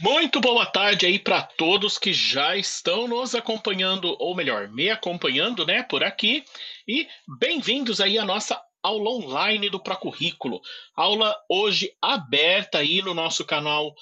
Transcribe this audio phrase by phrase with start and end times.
[0.00, 5.66] Muito boa tarde aí para todos que já estão nos acompanhando, ou melhor, me acompanhando,
[5.66, 6.44] né, por aqui.
[6.86, 7.08] E
[7.40, 10.60] bem-vindos aí à nossa aula online do Procurrículo.
[10.94, 13.92] Aula hoje aberta aí no nosso canal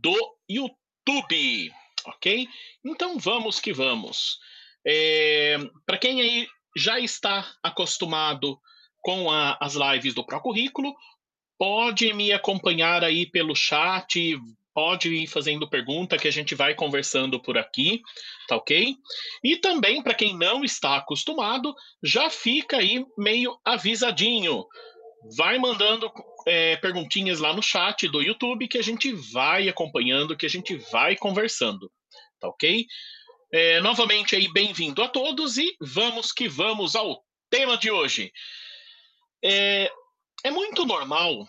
[0.00, 0.16] do
[0.48, 1.72] YouTube,
[2.06, 2.46] ok?
[2.84, 4.38] Então vamos que vamos.
[4.86, 8.60] É, para quem aí já está acostumado
[9.00, 10.94] com a, as lives do Procurrículo,
[11.58, 14.38] pode me acompanhar aí pelo chat,
[14.74, 18.02] pode ir fazendo pergunta que a gente vai conversando por aqui,
[18.48, 18.96] tá ok?
[19.42, 24.66] E também, para quem não está acostumado, já fica aí meio avisadinho.
[25.36, 26.10] Vai mandando
[26.46, 30.76] é, perguntinhas lá no chat do YouTube que a gente vai acompanhando, que a gente
[30.90, 31.90] vai conversando,
[32.40, 32.86] tá ok?
[33.52, 38.32] É, novamente aí, bem-vindo a todos e vamos que vamos ao tema de hoje.
[39.44, 39.90] É,
[40.44, 41.46] é muito normal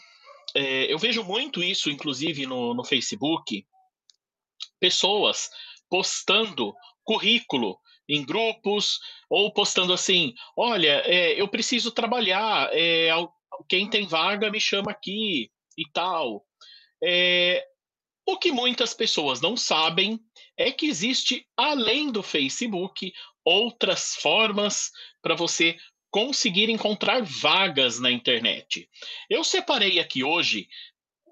[0.56, 3.66] é, eu vejo muito isso, inclusive no, no Facebook,
[4.80, 5.50] pessoas
[5.90, 6.73] postando
[7.04, 13.09] currículo em grupos ou postando assim: olha, é, eu preciso trabalhar, é,
[13.68, 16.46] quem tem vaga me chama aqui e tal.
[17.04, 17.66] É,
[18.26, 20.20] o que muitas pessoas não sabem
[20.58, 23.12] é que existe, além do Facebook,
[23.44, 25.78] outras formas para você
[26.14, 28.88] conseguir encontrar vagas na internet.
[29.28, 30.69] Eu separei aqui hoje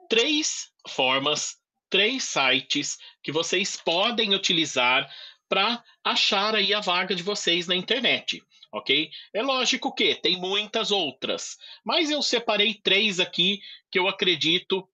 [0.10, 5.08] três formas, três sites que vocês podem utilizar
[5.48, 8.44] para achar aí a vaga de vocês na internet,
[8.74, 9.12] ok?
[9.32, 14.90] É lógico que tem muitas outras, mas eu separei três aqui que eu acredito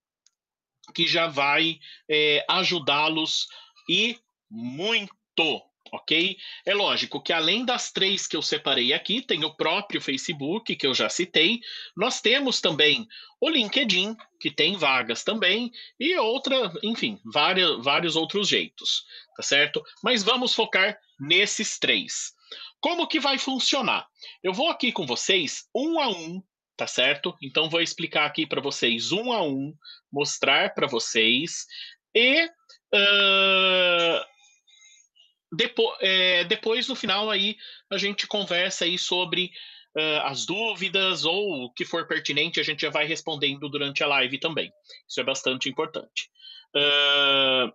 [0.94, 3.48] que já vai é, ajudá-los
[3.90, 6.38] e muito, ok?
[6.66, 10.88] É lógico que além das três que eu separei aqui, tem o próprio Facebook, que
[10.88, 11.62] eu já citei,
[11.96, 13.08] nós temos também
[13.40, 19.06] o LinkedIn, que tem vagas também, e outra, enfim, vários, outros jeitos,
[19.36, 19.84] tá certo?
[20.04, 22.34] Mas vamos focar nesses três.
[22.80, 24.08] Como que vai funcionar?
[24.44, 26.42] Eu vou aqui com vocês um a um,
[26.76, 27.36] tá certo?
[27.42, 29.74] Então vou explicar aqui para vocês um a um,
[30.12, 31.66] mostrar para vocês
[32.14, 34.26] e uh,
[35.52, 37.58] depois, é, depois, no final, aí
[37.90, 39.52] a gente conversa aí sobre
[39.96, 44.08] uh, as dúvidas ou o que for pertinente, a gente já vai respondendo durante a
[44.08, 44.72] live também.
[45.08, 46.30] Isso é bastante importante.
[46.76, 47.74] Uh,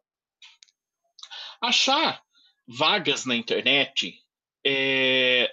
[1.61, 2.23] achar
[2.67, 4.19] vagas na internet
[4.65, 5.53] é,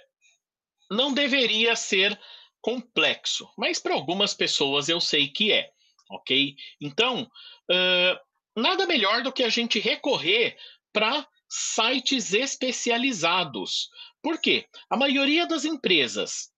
[0.90, 2.18] não deveria ser
[2.60, 5.70] complexo, mas para algumas pessoas eu sei que é,
[6.10, 6.54] ok?
[6.80, 10.56] Então, uh, nada melhor do que a gente recorrer
[10.92, 13.90] para sites especializados.
[14.22, 14.66] Por quê?
[14.88, 16.50] A maioria das empresas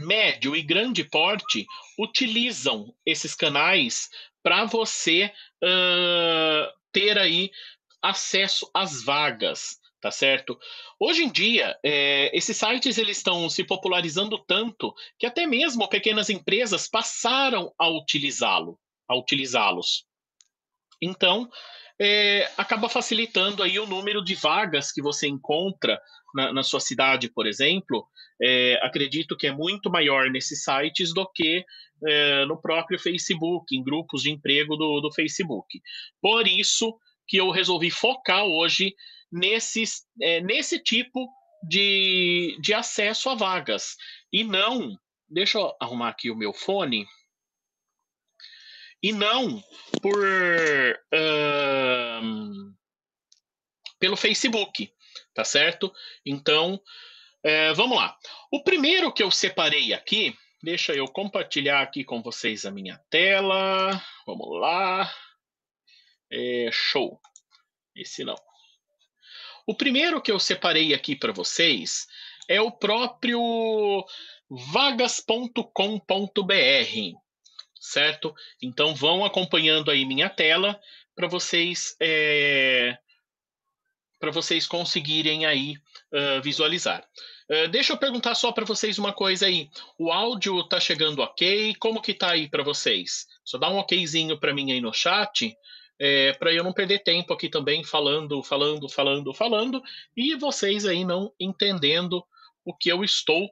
[0.00, 1.66] médio e grande porte
[1.98, 4.08] utilizam esses canais
[4.42, 7.50] para você uh, ter aí
[8.02, 10.58] acesso às vagas, tá certo?
[10.98, 16.28] Hoje em dia, é, esses sites eles estão se popularizando tanto que até mesmo pequenas
[16.28, 20.04] empresas passaram a utilizá-lo, a utilizá-los.
[21.00, 21.48] Então,
[22.04, 26.00] é, acaba facilitando aí o número de vagas que você encontra
[26.34, 28.04] na, na sua cidade, por exemplo.
[28.42, 31.64] É, acredito que é muito maior nesses sites do que
[32.04, 35.80] é, no próprio Facebook, em grupos de emprego do, do Facebook.
[36.20, 36.92] Por isso
[37.28, 38.96] que eu resolvi focar hoje
[39.30, 41.28] nesses, é, nesse tipo
[41.62, 43.94] de, de acesso a vagas.
[44.32, 44.96] E não.
[45.28, 47.06] Deixa eu arrumar aqui o meu fone
[49.02, 49.62] e não
[50.00, 50.18] por
[51.14, 52.72] uh,
[53.98, 54.92] pelo Facebook,
[55.34, 55.92] tá certo?
[56.24, 56.80] Então,
[57.42, 58.16] é, vamos lá.
[58.50, 64.00] O primeiro que eu separei aqui, deixa eu compartilhar aqui com vocês a minha tela.
[64.26, 65.12] Vamos lá.
[66.30, 67.20] É, show.
[67.94, 68.36] Esse não.
[69.66, 72.06] O primeiro que eu separei aqui para vocês
[72.48, 74.04] é o próprio
[74.48, 77.21] vagas.com.br
[77.82, 78.32] certo?
[78.62, 80.80] Então vão acompanhando aí minha tela
[81.16, 82.96] para vocês é,
[84.20, 85.74] para vocês conseguirem aí
[86.12, 87.04] uh, visualizar.
[87.50, 89.68] Uh, deixa eu perguntar só para vocês uma coisa aí.
[89.98, 91.74] O áudio está chegando ok?
[91.74, 93.26] Como que tá aí para vocês?
[93.44, 95.52] Só dá um okzinho para mim aí no chat,
[95.98, 99.82] é, para eu não perder tempo aqui também falando, falando, falando, falando
[100.16, 102.24] e vocês aí não entendendo
[102.64, 103.50] o que eu estou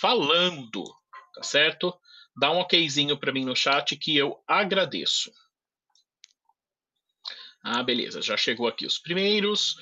[0.00, 0.82] falando,
[1.34, 1.94] tá certo?
[2.36, 5.32] Dá um okzinho para mim no chat que eu agradeço.
[7.62, 9.76] Ah, beleza, já chegou aqui os primeiros.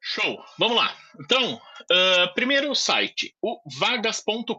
[0.00, 0.96] Show, vamos lá.
[1.20, 4.54] Então, uh, primeiro site, o vagas.com.br.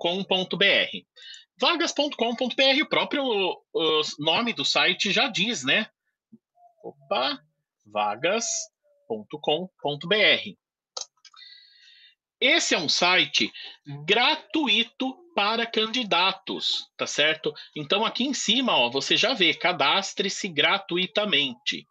[1.59, 5.89] Vagas.com.br, o próprio uh, nome do site já diz, né?
[6.83, 7.41] Opa,
[7.85, 8.49] vagas.com.br.
[12.39, 13.51] Esse é um site
[14.05, 17.53] gratuito para candidatos, tá certo?
[17.73, 21.87] Então aqui em cima, ó, você já vê, cadastre-se gratuitamente.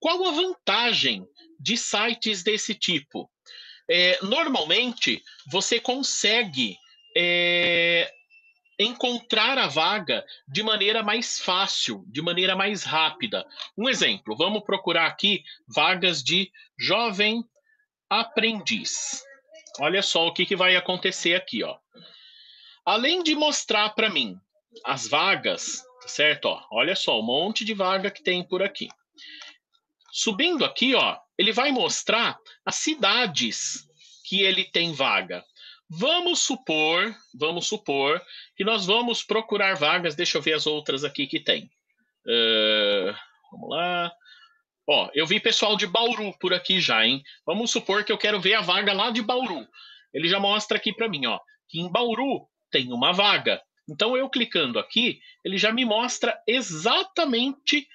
[0.00, 1.26] Qual a vantagem
[1.60, 3.30] de sites desse tipo?
[3.86, 6.74] É, normalmente você consegue
[7.14, 8.10] é,
[8.78, 13.46] encontrar a vaga de maneira mais fácil, de maneira mais rápida.
[13.76, 17.44] Um exemplo, vamos procurar aqui vagas de jovem
[18.08, 19.22] aprendiz.
[19.80, 21.76] Olha só o que, que vai acontecer aqui, ó.
[22.86, 24.38] Além de mostrar para mim
[24.84, 26.46] as vagas, tá certo?
[26.46, 28.88] Ó, olha só, um monte de vaga que tem por aqui.
[30.12, 33.88] Subindo aqui, ó, ele vai mostrar as cidades
[34.24, 35.44] que ele tem vaga.
[35.90, 38.22] Vamos supor, vamos supor
[38.56, 40.14] que nós vamos procurar vagas.
[40.14, 41.70] Deixa eu ver as outras aqui que tem.
[42.24, 43.12] Uh,
[43.50, 44.12] vamos lá.
[44.88, 47.20] Ó, eu vi pessoal de Bauru por aqui já, hein?
[47.44, 49.66] Vamos supor que eu quero ver a vaga lá de Bauru.
[50.14, 53.62] Ele já mostra aqui para mim, ó, que em Bauru tem uma vaga.
[53.88, 57.86] Então eu clicando aqui, ele já me mostra exatamente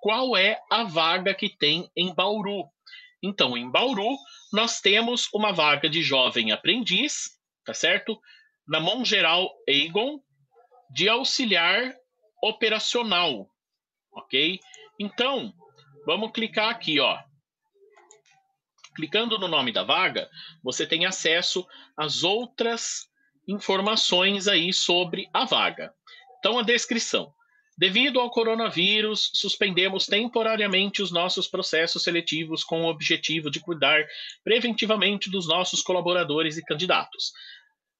[0.00, 2.64] qual é a vaga que tem em Bauru.
[3.22, 4.16] Então, em Bauru,
[4.52, 7.30] nós temos uma vaga de jovem aprendiz,
[7.64, 8.20] tá certo?
[8.66, 10.20] Na mão geral Egon,
[10.90, 11.92] de auxiliar
[12.40, 13.50] operacional,
[14.12, 14.60] ok?
[15.00, 15.52] Então,
[16.08, 17.22] Vamos clicar aqui, ó.
[18.96, 20.26] Clicando no nome da vaga,
[20.62, 23.10] você tem acesso às outras
[23.48, 25.92] informações aí sobre a vaga.
[26.38, 27.32] Então, a descrição.
[27.76, 34.04] Devido ao coronavírus, suspendemos temporariamente os nossos processos seletivos com o objetivo de cuidar
[34.44, 37.32] preventivamente dos nossos colaboradores e candidatos.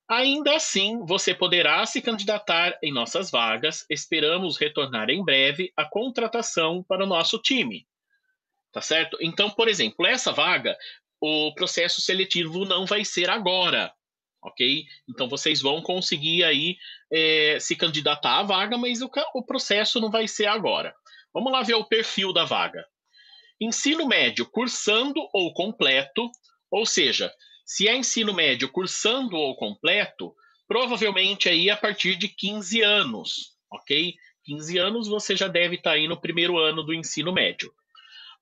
[0.08, 3.86] Ainda assim, você poderá se candidatar em nossas vagas.
[3.88, 7.86] Esperamos retornar em breve a contratação para o nosso time
[8.72, 9.18] tá certo?
[9.20, 10.76] Então, por exemplo, essa vaga,
[11.20, 13.92] o processo seletivo não vai ser agora,
[14.42, 14.84] ok?
[15.08, 16.76] Então vocês vão conseguir aí
[17.12, 20.94] é, se candidatar à vaga, mas o, o processo não vai ser agora.
[21.32, 22.84] Vamos lá ver o perfil da vaga.
[23.60, 26.30] Ensino médio cursando ou completo,
[26.70, 27.32] ou seja,
[27.66, 30.34] se é ensino médio cursando ou completo,
[30.66, 34.14] provavelmente aí a partir de 15 anos, ok?
[34.44, 37.72] 15 anos você já deve estar aí no primeiro ano do ensino médio.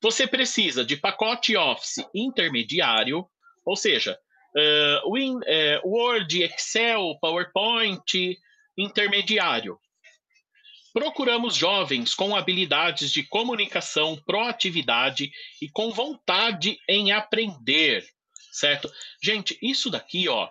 [0.00, 3.26] Você precisa de pacote Office intermediário,
[3.64, 4.16] ou seja,
[4.56, 8.38] uh, Win, uh, Word, Excel, PowerPoint
[8.76, 9.78] intermediário.
[10.92, 15.30] Procuramos jovens com habilidades de comunicação, proatividade
[15.60, 18.02] e com vontade em aprender,
[18.50, 18.90] certo?
[19.22, 20.48] Gente, isso daqui, ó,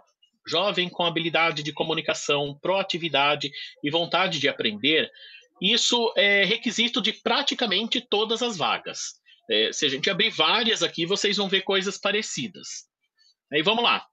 [0.48, 3.52] jovem com habilidade de comunicação, proatividade
[3.84, 5.10] e vontade de aprender,
[5.60, 9.16] isso é requisito de praticamente todas as vagas.
[9.50, 12.86] É, se a gente abrir várias aqui, vocês vão ver coisas parecidas.
[13.51, 14.06] Aí vamos lá.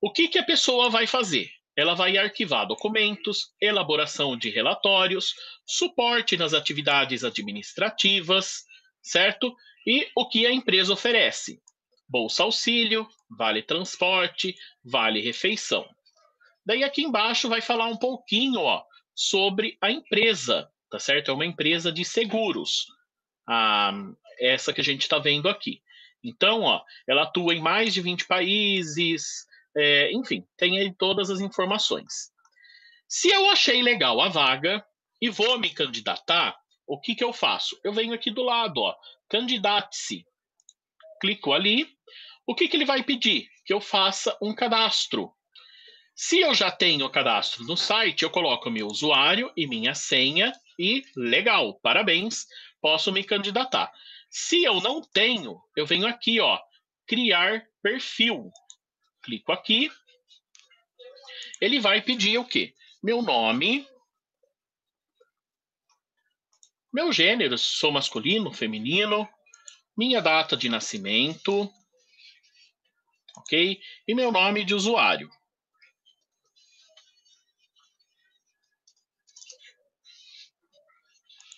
[0.00, 1.50] O que, que a pessoa vai fazer?
[1.76, 5.34] Ela vai arquivar documentos, elaboração de relatórios,
[5.64, 8.64] suporte nas atividades administrativas,
[9.02, 9.54] certo?
[9.86, 11.60] E o que a empresa oferece?
[12.08, 14.54] Bolsa auxílio, vale transporte,
[14.84, 15.88] vale refeição.
[16.66, 18.82] Daí aqui embaixo vai falar um pouquinho ó,
[19.14, 21.30] sobre a empresa, tá certo?
[21.30, 22.86] É uma empresa de seguros.
[23.48, 23.92] A,
[24.38, 25.82] essa que a gente está vendo aqui.
[26.22, 29.46] Então, ó, ela atua em mais de 20 países,
[29.76, 32.30] é, enfim, tem aí todas as informações.
[33.08, 34.84] Se eu achei legal a vaga
[35.20, 37.78] e vou me candidatar, o que, que eu faço?
[37.84, 38.94] Eu venho aqui do lado, ó,
[39.28, 40.24] candidate-se.
[41.20, 41.88] Clico ali.
[42.46, 43.48] O que, que ele vai pedir?
[43.64, 45.32] Que eu faça um cadastro.
[46.14, 50.52] Se eu já tenho o cadastro no site, eu coloco meu usuário e minha senha
[50.78, 52.46] e legal, parabéns,
[52.80, 53.92] posso me candidatar.
[54.30, 56.58] Se eu não tenho, eu venho aqui, ó,
[57.06, 58.50] criar perfil.
[59.22, 59.90] Clico aqui.
[61.60, 62.72] Ele vai pedir o quê?
[63.02, 63.86] Meu nome,
[66.92, 69.28] meu gênero, sou masculino, feminino,
[69.96, 71.72] minha data de nascimento,
[73.36, 73.80] ok?
[74.06, 75.30] E meu nome de usuário.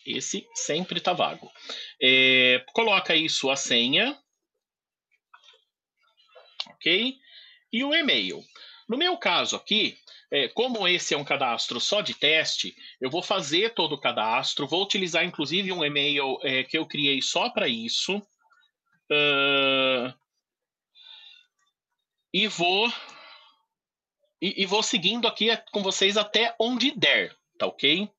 [0.06, 1.50] Esse sempre está vago.
[2.00, 4.18] É, coloca aí sua senha.
[6.70, 7.16] Ok?
[7.72, 8.42] E o e-mail.
[8.88, 9.96] No meu caso aqui,
[10.30, 14.66] é, como esse é um cadastro só de teste, eu vou fazer todo o cadastro,
[14.66, 18.16] vou utilizar inclusive um e-mail é, que eu criei só para isso.
[19.10, 20.12] Uh,
[22.32, 22.90] e vou
[24.40, 28.10] e, e, vou seguindo aqui com vocês até onde der, tá ok?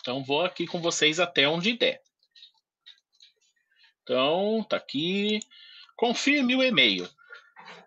[0.00, 2.02] Então, vou aqui com vocês até onde der.
[4.02, 5.40] Então, tá aqui.
[5.96, 7.08] Confirme o e-mail.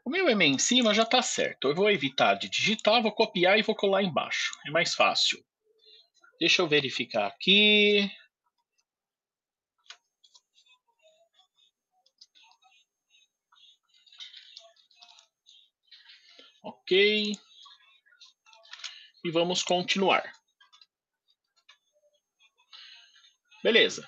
[0.04, 1.68] O meu e-mail em cima já está certo.
[1.68, 4.52] Eu vou evitar de digitar, vou copiar e vou colar embaixo.
[4.66, 5.44] É mais fácil.
[6.40, 8.12] Deixa eu verificar aqui.
[16.64, 17.36] Ok.
[19.24, 20.41] E vamos continuar.
[23.64, 24.08] Beleza.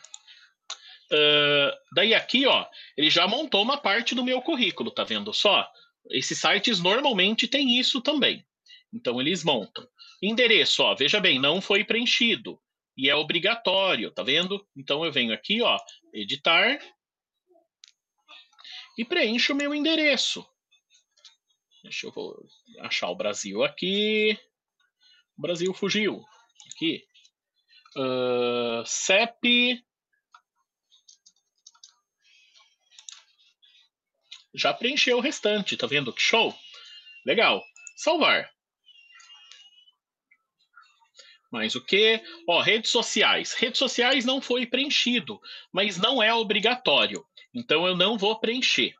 [1.12, 2.66] Uh, daí aqui, ó,
[2.98, 5.70] ele já montou uma parte do meu currículo, tá vendo só?
[6.10, 8.46] Esses sites normalmente têm isso também.
[8.92, 9.88] Então eles montam.
[10.22, 12.60] Endereço, ó, veja bem, não foi preenchido
[12.96, 14.66] e é obrigatório, tá vendo?
[14.76, 15.78] Então eu venho aqui, ó,
[16.14, 16.80] editar
[18.98, 20.46] e preencho o meu endereço.
[21.84, 24.38] Deixa eu achar o Brasil aqui.
[25.38, 26.24] O Brasil fugiu.
[26.74, 27.06] Aqui.
[27.96, 29.84] Uh, CEP
[34.54, 36.56] já preencheu o restante, tá vendo que show?
[37.26, 37.62] Legal.
[37.96, 38.52] Salvar.
[41.52, 42.22] Mais o que?
[42.48, 43.54] Ó, redes sociais.
[43.54, 45.40] Redes sociais não foi preenchido,
[45.72, 47.24] mas não é obrigatório.
[47.54, 48.96] Então eu não vou preencher.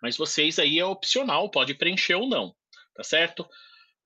[0.00, 2.54] Mas vocês aí é opcional, pode preencher ou não,
[2.94, 3.48] tá certo?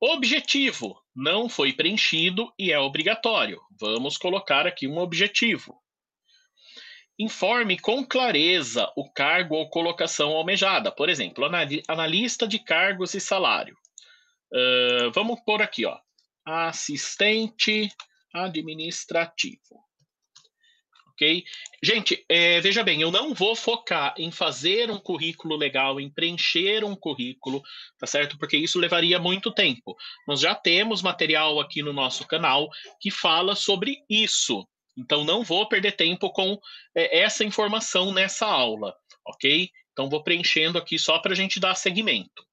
[0.01, 3.61] Objetivo não foi preenchido e é obrigatório.
[3.79, 5.79] Vamos colocar aqui um objetivo.
[7.19, 10.91] Informe com clareza o cargo ou colocação almejada.
[10.91, 11.45] Por exemplo,
[11.87, 13.77] analista de cargos e salário.
[14.51, 15.99] Uh, vamos pôr aqui, ó,
[16.47, 17.91] assistente
[18.33, 19.85] administrativo.
[21.21, 21.45] Ok?
[21.83, 26.83] Gente, é, veja bem, eu não vou focar em fazer um currículo legal, em preencher
[26.83, 27.63] um currículo,
[27.99, 28.39] tá certo?
[28.39, 29.95] Porque isso levaria muito tempo.
[30.27, 35.67] Nós já temos material aqui no nosso canal que fala sobre isso, então, não vou
[35.69, 36.59] perder tempo com
[36.95, 38.95] é, essa informação nessa aula,
[39.27, 39.71] ok?
[39.93, 42.45] Então, vou preenchendo aqui só para a gente dar segmento.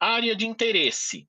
[0.00, 1.28] Área de interesse.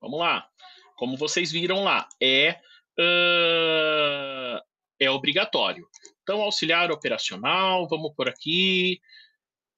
[0.00, 0.48] Vamos lá.
[0.96, 2.58] Como vocês viram lá, é,
[2.98, 4.69] uh,
[5.00, 5.88] é obrigatório.
[6.22, 9.00] Então, auxiliar operacional, vamos por aqui.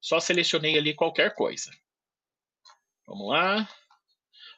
[0.01, 1.71] Só selecionei ali qualquer coisa.
[3.07, 3.67] Vamos lá.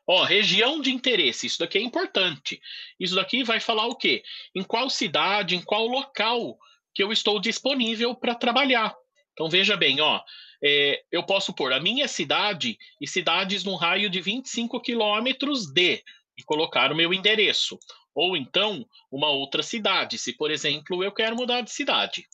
[0.08, 2.62] Ó, região de interesse, isso daqui é importante.
[3.00, 4.24] Isso daqui vai falar o quê?
[4.54, 6.58] Em qual cidade, em qual local
[6.94, 8.96] que eu estou disponível para trabalhar.
[9.34, 10.22] Então veja bem, ó,
[10.64, 16.04] é, eu posso pôr a minha cidade e cidades num raio de 25 quilômetros de
[16.38, 17.78] e colocar o meu endereço.
[18.16, 22.26] Ou então uma outra cidade, se por exemplo eu quero mudar de cidade.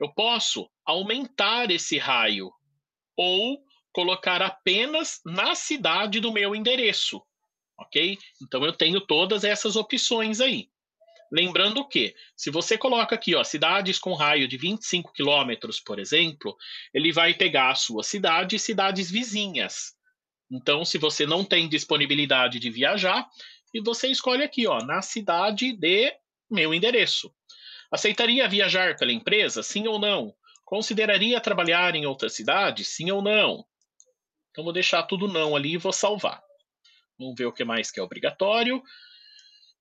[0.00, 2.50] Eu posso aumentar esse raio
[3.16, 7.22] ou colocar apenas na cidade do meu endereço,
[7.78, 8.18] ok?
[8.42, 10.68] Então eu tenho todas essas opções aí.
[11.30, 16.56] Lembrando que, se você coloca aqui, ó, cidades com raio de 25 quilômetros, por exemplo,
[16.92, 19.94] ele vai pegar a sua cidade e cidades vizinhas.
[20.50, 23.26] Então, se você não tem disponibilidade de viajar,
[23.74, 26.16] e você escolhe aqui, ó, na cidade de
[26.48, 27.34] meu endereço.
[27.90, 29.64] Aceitaria viajar pela empresa?
[29.64, 30.32] Sim ou não?
[30.64, 32.84] Consideraria trabalhar em outra cidade?
[32.84, 33.66] Sim ou não?
[34.50, 36.40] Então, vou deixar tudo não ali e vou salvar.
[37.18, 38.80] Vamos ver o que mais que é obrigatório.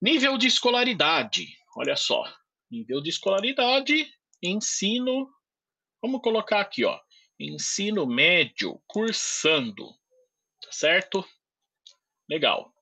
[0.02, 1.48] Nível de escolaridade.
[1.78, 2.24] Olha só.
[2.72, 5.30] Nível de escolaridade, ensino.
[6.02, 7.00] Vamos colocar aqui, ó.
[7.40, 9.88] Ensino médio cursando.
[10.62, 11.24] Tá certo?
[12.28, 12.73] Legal.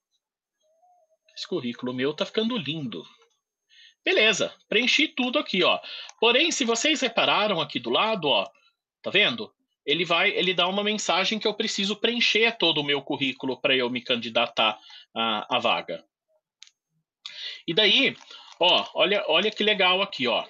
[1.41, 3.03] Esse currículo meu tá ficando lindo.
[4.05, 5.79] Beleza, preenchi tudo aqui, ó.
[6.19, 8.47] Porém, se vocês repararam aqui do lado, ó,
[9.01, 9.51] tá vendo?
[9.83, 13.75] ele vai, ele dá uma mensagem que eu preciso preencher todo o meu currículo para
[13.75, 14.79] eu me candidatar
[15.15, 16.05] à, à vaga.
[17.67, 18.15] E daí,
[18.59, 20.45] ó, olha, olha que legal aqui, ó.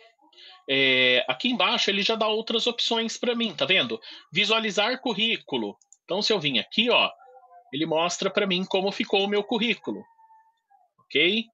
[0.69, 3.97] É, aqui embaixo ele já dá outras opções para mim, tá vendo?
[4.29, 5.77] Visualizar currículo.
[6.03, 7.09] Então, se eu vim aqui, ó,
[7.71, 10.03] ele mostra para mim como ficou o meu currículo.
[11.11, 11.45] Ok?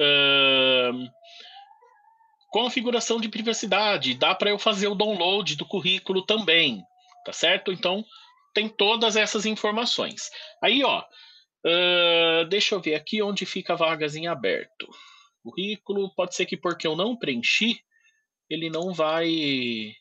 [0.00, 1.08] Um,
[2.50, 6.82] Configuração de privacidade, dá para eu fazer o download do currículo também,
[7.22, 7.70] tá certo?
[7.70, 8.02] Então,
[8.54, 10.30] tem todas essas informações.
[10.62, 14.88] Aí, ó, uh, deixa eu ver aqui onde fica vagas em aberto.
[15.42, 17.84] Currículo, pode ser que porque eu não preenchi,
[18.48, 19.94] ele não vai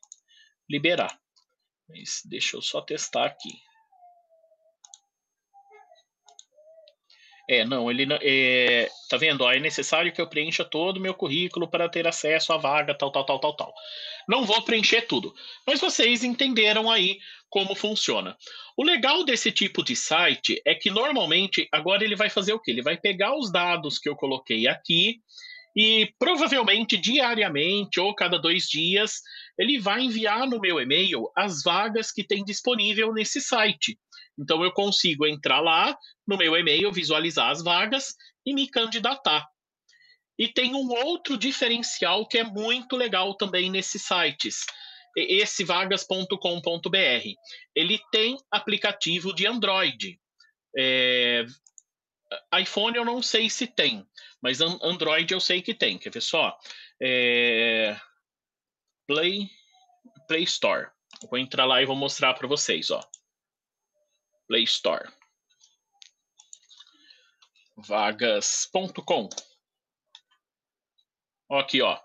[0.69, 1.19] liberar.
[1.89, 3.51] Mas deixa eu só testar aqui.
[7.49, 9.41] É, não, ele é, tá vendo?
[9.41, 12.93] Ó, é necessário que eu preencha todo o meu currículo para ter acesso à vaga,
[12.93, 13.73] tal, tal, tal, tal, tal.
[14.27, 15.33] Não vou preencher tudo,
[15.65, 18.37] mas vocês entenderam aí como funciona.
[18.75, 22.71] O legal desse tipo de site é que normalmente agora ele vai fazer o quê?
[22.71, 25.21] Ele vai pegar os dados que eu coloquei aqui
[25.77, 29.21] e provavelmente diariamente ou cada dois dias
[29.59, 33.95] ele vai enviar no meu e-mail as vagas que tem disponível nesse site.
[34.39, 35.95] Então eu consigo entrar lá
[36.27, 39.45] no meu e-mail, visualizar as vagas e me candidatar.
[40.39, 44.65] E tem um outro diferencial que é muito legal também nesses sites
[45.15, 47.27] esse vagas.com.br.
[47.75, 50.19] Ele tem aplicativo de Android.
[50.77, 51.43] É,
[52.59, 54.05] iPhone eu não sei se tem,
[54.41, 55.97] mas Android eu sei que tem.
[55.97, 56.57] Quer ver só?
[57.01, 57.99] É,
[59.07, 59.49] Play,
[60.27, 60.89] Play Store.
[61.29, 63.01] vou entrar lá e vou mostrar para vocês, ó.
[64.47, 65.09] Play Store.
[67.77, 69.29] Vagas.com.
[71.51, 71.99] Aqui, ó.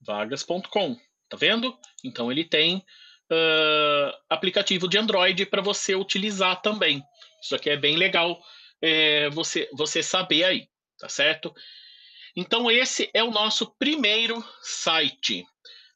[0.00, 0.96] Vagas.com.
[1.28, 1.78] Tá vendo?
[2.04, 2.84] Então ele tem
[3.30, 7.02] uh, aplicativo de Android para você utilizar também.
[7.42, 8.40] Isso aqui é bem legal
[8.80, 10.68] é, você, você saber aí,
[11.04, 11.54] tá certo?
[12.34, 15.44] Então esse é o nosso primeiro site.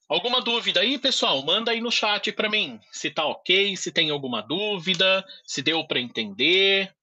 [0.06, 1.42] Alguma dúvida aí, pessoal?
[1.42, 5.86] Manda aí no chat para mim, se tá ok, se tem alguma dúvida, se deu
[5.86, 6.94] para entender.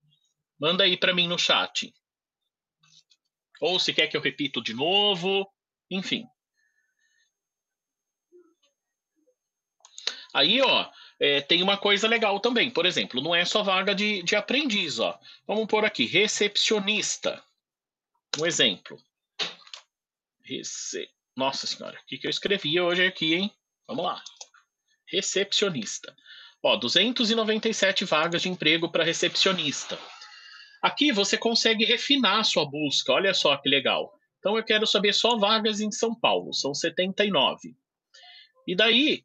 [0.60, 1.92] Manda aí para mim no chat.
[3.60, 5.52] Ou se quer que eu repito de novo,
[5.90, 6.26] enfim.
[10.32, 12.70] Aí, ó, é, tem uma coisa legal também.
[12.70, 15.20] Por exemplo, não é só vaga de, de aprendiz, ó.
[15.48, 17.44] Vamos pôr aqui, recepcionista.
[18.40, 18.98] Um exemplo.
[20.44, 21.10] Rece...
[21.36, 23.52] Nossa senhora, o que, que eu escrevi hoje aqui, hein?
[23.88, 24.24] Vamos lá.
[25.08, 26.16] Recepcionista.
[26.64, 30.00] Ó, 297 vagas de emprego para recepcionista.
[30.82, 33.12] Aqui você consegue refinar a sua busca.
[33.12, 34.12] Olha só que legal.
[34.40, 37.76] Então eu quero saber só vagas em São Paulo, são 79.
[38.68, 39.24] E daí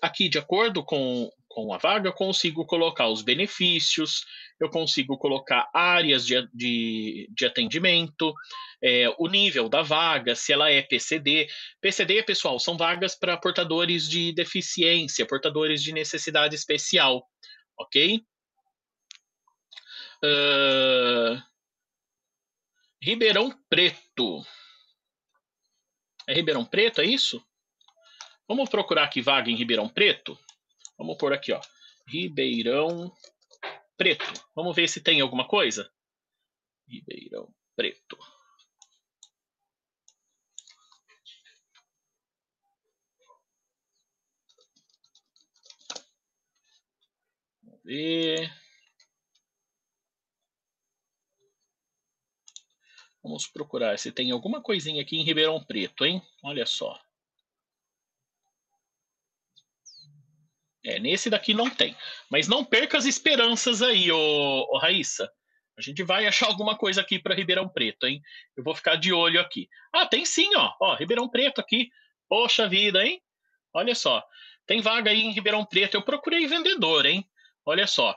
[0.00, 4.24] aqui, de acordo com, com a vaga, eu consigo colocar os benefícios,
[4.60, 8.32] eu consigo colocar áreas de, de, de atendimento,
[8.80, 11.48] é, o nível da vaga, se ela é PCD.
[11.80, 17.26] PCD, pessoal, são vagas para portadores de deficiência, portadores de necessidade especial,
[17.76, 18.24] ok?
[20.22, 21.42] Uh,
[23.02, 24.46] Ribeirão Preto.
[26.28, 27.44] É Ribeirão Preto, é isso?
[28.46, 30.38] Vamos procurar aqui vaga em Ribeirão Preto?
[31.00, 31.60] Vamos pôr aqui, ó.
[32.06, 33.10] Ribeirão
[33.96, 34.22] Preto.
[34.54, 35.90] Vamos ver se tem alguma coisa.
[36.86, 38.18] Ribeirão Preto.
[47.62, 48.52] Vamos ver.
[53.22, 56.20] Vamos procurar se tem alguma coisinha aqui em Ribeirão Preto, hein?
[56.42, 57.00] Olha só.
[60.84, 61.96] É, nesse daqui não tem.
[62.30, 65.30] Mas não perca as esperanças aí, ô, ô Raíssa.
[65.76, 68.20] A gente vai achar alguma coisa aqui para Ribeirão Preto, hein?
[68.56, 69.68] Eu vou ficar de olho aqui.
[69.92, 70.72] Ah, tem sim, ó.
[70.80, 71.90] Ó, Ribeirão Preto aqui.
[72.28, 73.20] Poxa vida, hein?
[73.72, 74.22] Olha só.
[74.66, 75.94] Tem vaga aí em Ribeirão Preto.
[75.96, 77.24] Eu procurei vendedor, hein?
[77.64, 78.14] Olha só.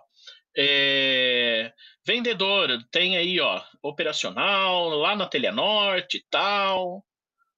[0.57, 1.71] É...
[2.05, 7.03] Vendedor, tem aí, ó, operacional, lá na Telenorte e tal.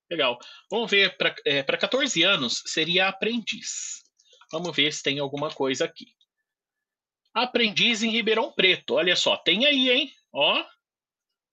[0.10, 0.38] Legal.
[0.70, 4.05] Vamos ver, para é, 14 anos seria aprendiz.
[4.52, 6.14] Vamos ver se tem alguma coisa aqui.
[7.34, 8.96] Aprendiz em Ribeirão Preto.
[8.96, 10.14] Olha só, tem aí, hein?
[10.32, 10.66] Ó,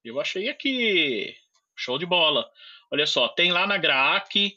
[0.05, 1.37] eu achei aqui.
[1.77, 2.49] Show de bola.
[2.91, 4.57] Olha só, tem lá na Graac,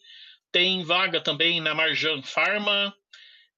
[0.52, 2.96] tem vaga também na Marjan Pharma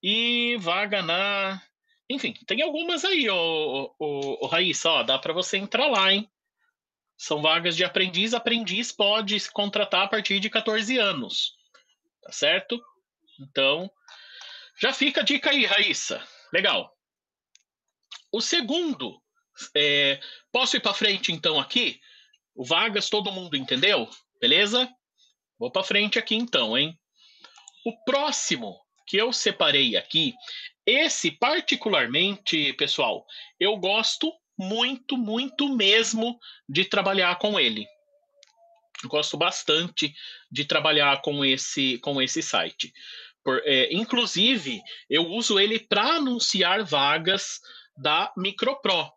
[0.02, 1.62] e vaga na.
[2.10, 6.30] Enfim, tem algumas aí, ô, ô, ô Raíssa, ó, dá para você entrar lá, hein?
[7.18, 8.34] São vagas de aprendiz.
[8.34, 11.56] Aprendiz pode se contratar a partir de 14 anos,
[12.22, 12.80] tá certo?
[13.40, 13.92] Então,
[14.80, 16.26] já fica a dica aí, Raíssa.
[16.54, 16.96] Legal.
[18.32, 19.22] O segundo,
[19.76, 20.20] é,
[20.52, 22.00] posso ir para frente então aqui?
[22.56, 24.10] O Vargas, todo mundo entendeu?
[24.40, 24.90] Beleza?
[25.60, 26.98] Vou para frente aqui então, hein?
[27.86, 30.34] O próximo que eu separei aqui,
[30.86, 33.26] esse particularmente, pessoal,
[33.60, 37.88] eu gosto muito, muito mesmo de trabalhar com ele.
[39.06, 40.14] Gosto bastante
[40.52, 42.92] de trabalhar com esse, com esse site.
[43.48, 47.62] Por, é, inclusive, eu uso ele para anunciar vagas
[47.96, 49.10] da MicroPro,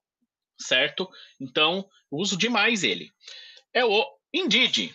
[0.56, 1.10] certo?
[1.40, 3.12] Então, uso demais ele.
[3.74, 4.94] É o Indeed.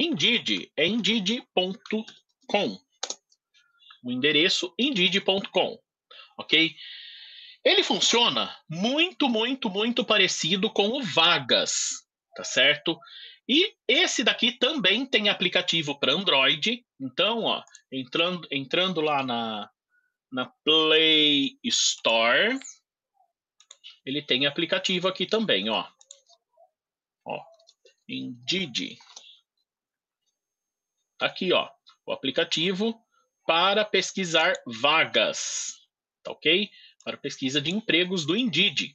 [0.00, 2.78] Indeed é indeed.com.
[4.02, 5.78] O endereço indeed.com,
[6.38, 6.74] ok?
[7.62, 11.74] Ele funciona muito, muito, muito parecido com o Vagas,
[12.34, 12.98] tá certo?
[13.48, 16.84] E esse daqui também tem aplicativo para Android.
[17.00, 19.70] Então, ó, entrando, entrando lá na,
[20.30, 22.58] na Play Store,
[24.04, 25.86] ele tem aplicativo aqui também, ó.
[27.24, 27.40] Ó,
[28.08, 28.98] Indeed.
[31.18, 31.70] Tá aqui, ó,
[32.06, 33.00] o aplicativo
[33.46, 35.74] para pesquisar vagas,
[36.22, 36.70] tá ok?
[37.04, 38.92] Para pesquisa de empregos do Indeed.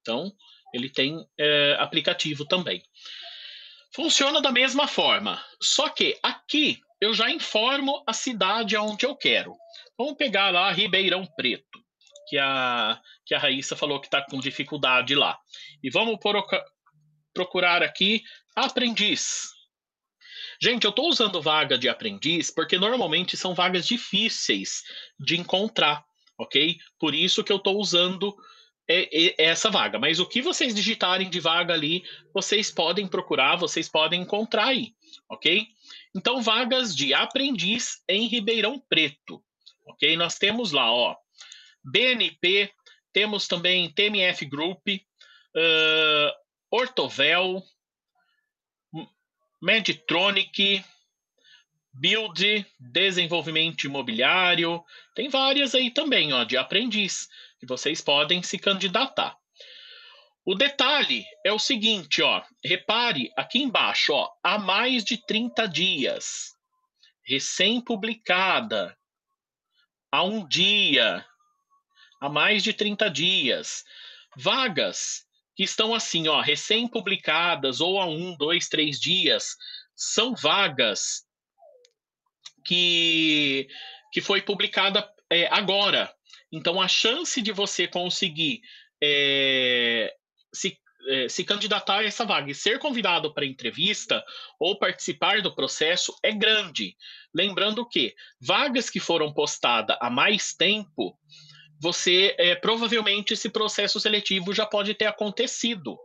[0.00, 0.32] Então,
[0.72, 2.82] ele tem é, aplicativo também.
[3.94, 9.56] Funciona da mesma forma, só que aqui eu já informo a cidade aonde eu quero.
[9.96, 11.82] Vamos pegar lá Ribeirão Preto,
[12.28, 15.38] que a, que a Raíssa falou que está com dificuldade lá.
[15.82, 16.18] E vamos
[17.32, 18.22] procurar aqui
[18.54, 19.48] aprendiz.
[20.60, 24.82] Gente, eu estou usando vaga de aprendiz porque normalmente são vagas difíceis
[25.18, 26.04] de encontrar,
[26.36, 26.78] ok?
[26.98, 28.36] Por isso que eu estou usando
[28.88, 29.98] é, é, essa vaga.
[29.98, 34.94] Mas o que vocês digitarem de vaga ali, vocês podem procurar, vocês podem encontrar aí,
[35.28, 35.66] ok?
[36.14, 39.42] Então, vagas de aprendiz em Ribeirão Preto,
[39.86, 40.16] ok?
[40.16, 41.14] Nós temos lá, ó,
[41.84, 42.72] BNP,
[43.12, 46.32] temos também TMF Group, uh,
[46.70, 47.62] Ortovel,
[49.60, 50.84] Medtronic,
[51.92, 54.82] Build, Desenvolvimento Imobiliário,
[55.14, 59.36] tem várias aí também, ó, de aprendiz, que vocês podem se candidatar.
[60.44, 66.54] O detalhe é o seguinte, ó, repare aqui embaixo, ó, há mais de 30 dias,
[67.26, 68.96] recém-publicada,
[70.10, 71.24] há um dia,
[72.20, 73.84] há mais de 30 dias,
[74.36, 79.56] vagas que estão assim, ó, recém-publicadas ou há um, dois, três dias,
[79.94, 81.26] são vagas
[82.64, 83.68] que,
[84.12, 86.14] que foi publicada é, agora.
[86.52, 88.60] Então, a chance de você conseguir
[89.02, 90.14] é,
[90.52, 94.24] se, é, se candidatar a essa vaga e ser convidado para entrevista
[94.58, 96.96] ou participar do processo é grande.
[97.34, 101.18] Lembrando que vagas que foram postadas há mais tempo
[101.80, 105.96] você é, provavelmente esse processo seletivo já pode ter acontecido,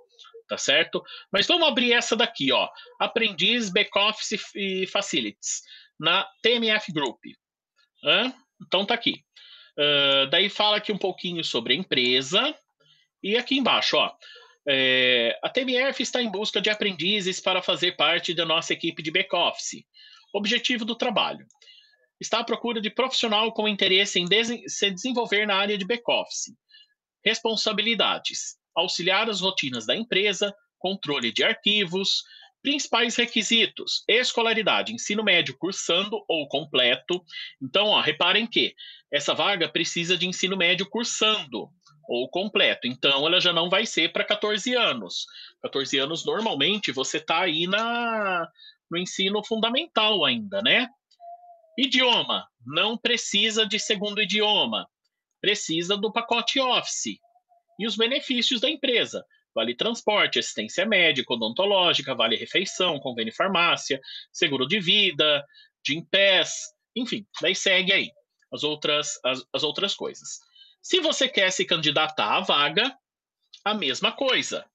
[0.47, 1.03] tá certo?
[1.32, 5.62] Mas vamos abrir essa daqui, ó, aprendiz back-office e facilities
[5.99, 7.19] na TMF Group.
[8.03, 8.34] Hã?
[8.62, 9.23] Então tá aqui.
[9.77, 12.55] Uh, daí fala aqui um pouquinho sobre a empresa
[13.21, 14.12] e aqui embaixo, ó.
[14.67, 19.12] É, a TMF está em busca de aprendizes para fazer parte da nossa equipe de
[19.12, 19.86] back-office.
[20.33, 21.45] Objetivo do trabalho:
[22.19, 24.27] está à procura de profissional com interesse em
[24.67, 26.53] se desenvolver na área de back-office.
[27.25, 32.23] Responsabilidades: auxiliar as rotinas da empresa, controle de arquivos,
[32.63, 37.23] principais requisitos: escolaridade, ensino médio cursando ou completo.
[37.62, 38.73] Então, ó, reparem que
[39.12, 41.69] essa vaga precisa de ensino médio cursando
[42.08, 42.88] ou completo.
[42.88, 45.26] Então, ela já não vai ser para 14 anos.
[45.62, 48.49] 14 anos, normalmente, você está aí na,
[48.89, 50.88] no ensino fundamental ainda, né?
[51.78, 54.88] Idioma, não precisa de segundo idioma,
[55.41, 57.19] precisa do pacote Office.
[57.80, 64.68] E os benefícios da empresa: vale transporte, assistência médica, odontológica, vale refeição, convênio farmácia, seguro
[64.68, 65.46] de vida,
[65.84, 68.12] de impés, enfim, daí segue aí
[68.52, 70.39] as outras, as, as outras coisas.
[70.82, 72.96] Se você quer se candidatar à vaga,
[73.63, 74.66] a mesma coisa.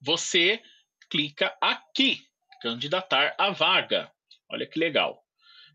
[0.00, 0.62] Você
[1.10, 2.26] clica aqui,
[2.62, 4.10] candidatar à vaga.
[4.48, 5.22] Olha que legal.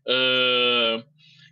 [0.06, 1.04] Uh,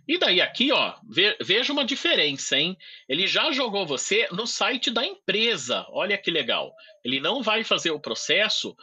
[0.09, 2.75] e daí aqui, ó, ve, veja uma diferença, hein?
[3.07, 5.85] Ele já jogou você no site da empresa.
[5.89, 6.73] Olha que legal.
[7.05, 8.75] Ele não vai fazer o processo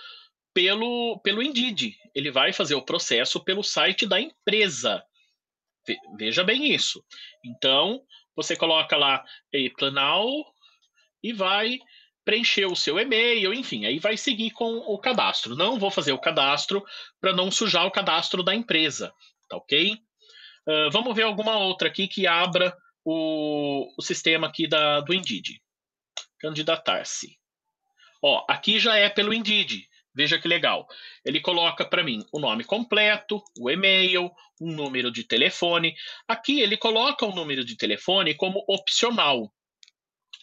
[0.55, 1.97] pelo, pelo Indeed.
[2.15, 5.03] Ele vai fazer o processo pelo site da empresa.
[5.85, 7.05] Ve, veja bem isso.
[7.45, 8.01] Então,
[8.37, 9.25] você coloca lá
[9.77, 10.29] Planal
[11.21, 11.81] e vai
[12.25, 15.57] preencher o seu e-mail, enfim, aí vai seguir com o cadastro.
[15.57, 16.85] Não vou fazer o cadastro
[17.21, 19.13] para não sujar o cadastro da empresa
[19.49, 19.99] tá ok?
[20.67, 25.63] Uh, vamos ver alguma outra aqui que abra o, o sistema aqui da, do Indeed.
[26.41, 27.39] Candidatar-se.
[28.23, 29.89] Ó, aqui já é pelo Indeed.
[30.15, 30.89] Veja que legal.
[31.25, 35.95] Ele coloca para mim o nome completo, o e-mail, um número de telefone.
[36.27, 39.53] Aqui ele coloca o número de telefone como opcional.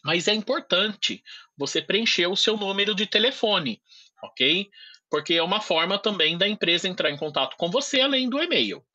[0.04, 1.24] Mas é importante
[1.58, 3.82] você preencher o seu número de telefone,
[4.22, 4.70] ok?
[5.10, 8.86] Porque é uma forma também da empresa entrar em contato com você além do e-mail.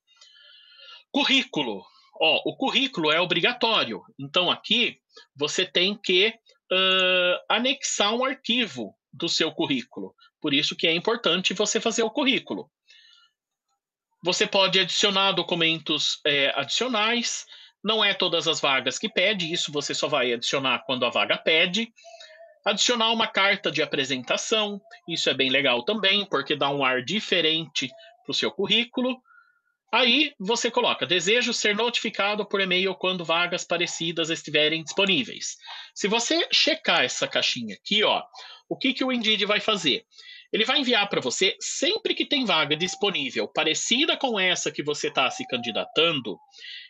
[1.18, 1.85] Currículo.
[2.20, 4.04] Ó, o currículo é obrigatório.
[4.16, 5.00] Então, aqui
[5.35, 10.14] você tem que uh, anexar um arquivo do seu currículo.
[10.40, 12.70] Por isso que é importante você fazer o currículo.
[14.22, 17.44] Você pode adicionar documentos é, adicionais.
[17.83, 21.37] Não é todas as vagas que pede, isso você só vai adicionar quando a vaga
[21.37, 21.92] pede.
[22.64, 27.88] Adicionar uma carta de apresentação, isso é bem legal também, porque dá um ar diferente
[28.24, 29.20] para o seu currículo.
[29.92, 35.57] Aí você coloca: desejo ser notificado por e-mail quando vagas parecidas estiverem disponíveis.
[35.94, 38.22] Se você checar essa caixinha aqui, ó,
[38.68, 40.05] o que, que o Indeed vai fazer?
[40.53, 45.09] ele vai enviar para você sempre que tem vaga disponível parecida com essa que você
[45.09, 46.38] está se candidatando.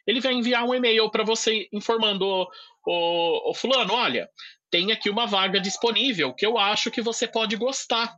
[0.06, 2.46] Ele vai enviar um e-mail para você informando:
[2.86, 4.28] o, o Fulano, olha,
[4.70, 8.14] tem aqui uma vaga disponível que eu acho que você pode gostar.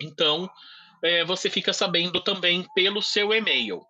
[0.00, 0.48] Então,
[1.02, 3.80] é, você fica sabendo também pelo seu e-mail.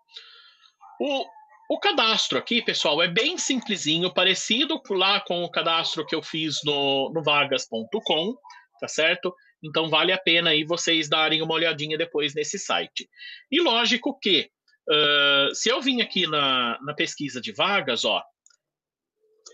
[1.00, 1.24] O,
[1.70, 6.56] o cadastro aqui, pessoal, é bem simplesinho, parecido lá com o cadastro que eu fiz
[6.64, 8.34] no, no vagas.com,
[8.80, 9.34] tá certo?
[9.62, 13.08] Então vale a pena aí vocês darem uma olhadinha depois nesse site.
[13.50, 14.50] E lógico que,
[14.88, 18.22] uh, se eu vim aqui na, na pesquisa de vagas, ó,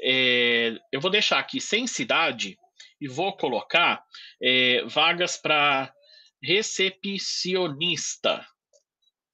[0.03, 2.59] é, eu vou deixar aqui sem cidade
[3.01, 4.03] e vou colocar
[4.43, 5.93] é, vagas para
[6.44, 8.46] recepcionista,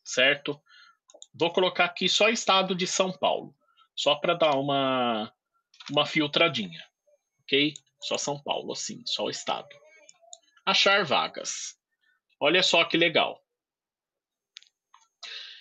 [0.04, 0.60] certo?
[1.34, 3.54] Vou colocar aqui só estado de São Paulo,
[3.94, 5.32] só para dar uma,
[5.90, 6.82] uma filtradinha,
[7.42, 7.74] ok?
[8.00, 9.68] Só São Paulo, assim, só o estado.
[10.64, 11.76] Achar vagas.
[12.40, 13.44] Olha só que legal.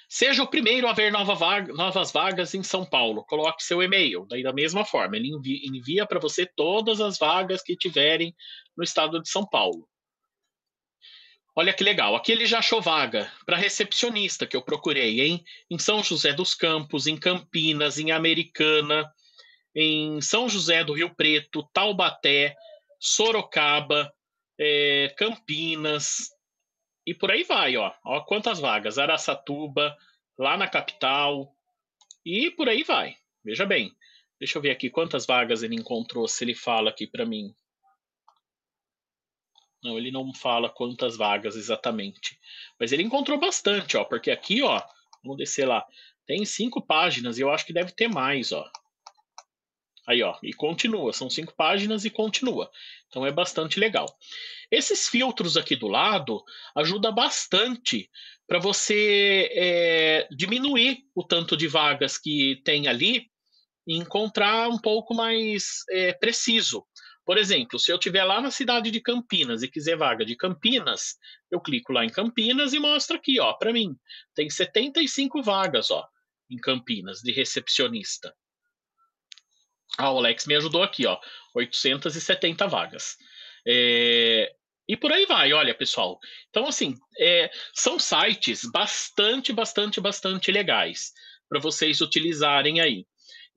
[0.07, 3.23] Seja o primeiro a ver nova vaga, novas vagas em São Paulo.
[3.25, 4.25] Coloque seu e-mail.
[4.27, 8.35] Daí, da mesma forma, ele envia, envia para você todas as vagas que tiverem
[8.75, 9.87] no estado de São Paulo.
[11.55, 12.15] Olha que legal.
[12.15, 15.43] Aqui ele já achou vaga para recepcionista que eu procurei, hein?
[15.69, 19.11] Em São José dos Campos, em Campinas, em Americana,
[19.75, 22.55] em São José do Rio Preto, Taubaté,
[22.99, 24.11] Sorocaba,
[24.59, 26.29] é, Campinas,
[27.09, 27.91] e por aí vai, ó.
[28.05, 28.99] Ó quantas vagas.
[28.99, 29.97] Araçatuba,
[30.37, 31.55] lá na capital.
[32.23, 33.15] E por aí vai.
[33.43, 33.91] Veja bem.
[34.39, 37.51] Deixa eu ver aqui quantas vagas ele encontrou, se ele fala aqui para mim.
[39.83, 42.37] Não, ele não fala quantas vagas exatamente.
[42.79, 44.03] Mas ele encontrou bastante, ó.
[44.03, 44.81] Porque aqui, ó,
[45.23, 45.85] vamos descer lá.
[46.25, 48.69] Tem cinco páginas e eu acho que deve ter mais, ó.
[50.07, 51.13] Aí, ó, e continua.
[51.13, 52.69] São cinco páginas e continua.
[53.07, 54.05] Então é bastante legal.
[54.71, 56.43] Esses filtros aqui do lado
[56.75, 58.09] ajuda bastante
[58.47, 63.27] para você é, diminuir o tanto de vagas que tem ali
[63.87, 66.85] e encontrar um pouco mais é, preciso.
[67.29, 71.15] Por exemplo, se eu estiver lá na cidade de Campinas e quiser vaga de Campinas,
[71.51, 73.95] eu clico lá em Campinas e mostra aqui, ó, para mim.
[74.33, 76.03] Tem 75 vagas, ó,
[76.49, 78.35] em Campinas de recepcionista.
[79.95, 81.19] Ah, o Alex me ajudou aqui, ó.
[81.53, 83.15] 870 vagas.
[83.63, 84.51] É,
[84.87, 86.17] e por aí vai, olha, pessoal.
[86.49, 91.13] Então, assim, é, são sites bastante, bastante, bastante legais
[91.47, 93.05] para vocês utilizarem aí.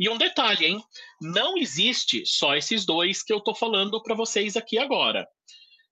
[0.02, 0.82] E um detalhe, hein?
[1.20, 5.28] Não existe só esses dois que eu estou falando para vocês aqui agora.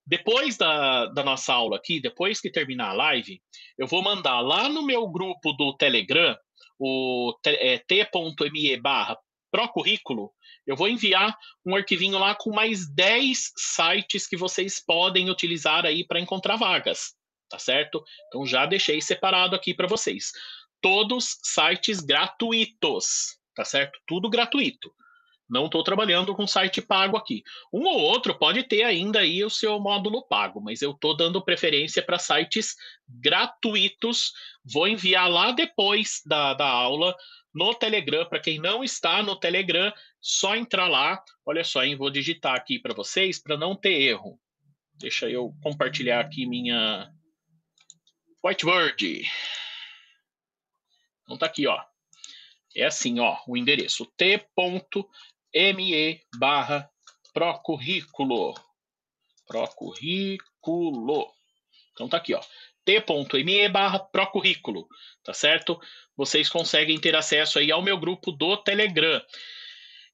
[0.05, 3.40] Depois da, da nossa aula aqui, depois que terminar a live,
[3.79, 6.37] eu vou mandar lá no meu grupo do Telegram,
[6.77, 9.16] o é, t.me barra
[9.49, 10.33] procurrículo,
[10.66, 16.05] eu vou enviar um arquivinho lá com mais 10 sites que vocês podem utilizar aí
[16.05, 17.14] para encontrar vagas,
[17.49, 18.03] tá certo?
[18.27, 20.33] Então já deixei separado aqui para vocês.
[20.81, 24.01] Todos sites gratuitos, tá certo?
[24.07, 24.90] Tudo gratuito.
[25.49, 27.42] Não estou trabalhando com site pago aqui.
[27.73, 31.44] Um ou outro pode ter ainda aí o seu módulo pago, mas eu estou dando
[31.44, 32.75] preferência para sites
[33.07, 34.33] gratuitos.
[34.64, 37.14] Vou enviar lá depois da, da aula
[37.53, 38.25] no Telegram.
[38.25, 41.23] Para quem não está no Telegram, só entrar lá.
[41.44, 41.96] Olha só, hein?
[41.96, 44.40] vou digitar aqui para vocês para não ter erro.
[44.94, 47.11] Deixa eu compartilhar aqui minha
[48.42, 49.25] whiteboard.
[51.25, 51.89] Então tá aqui, ó.
[52.76, 54.46] É assim, ó, o endereço t.me
[56.38, 56.90] barra
[57.33, 58.54] procurrículo.
[59.46, 61.33] Procurrículo.
[61.92, 62.42] Então tá aqui, ó
[62.85, 64.88] t.me barra procurrículo,
[65.22, 65.80] tá certo?
[66.16, 69.22] Vocês conseguem ter acesso aí ao meu grupo do Telegram.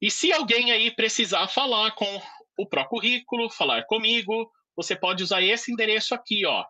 [0.00, 2.22] E se alguém aí precisar falar com
[2.58, 6.64] o Procurrículo, falar comigo, você pode usar esse endereço aqui, ó.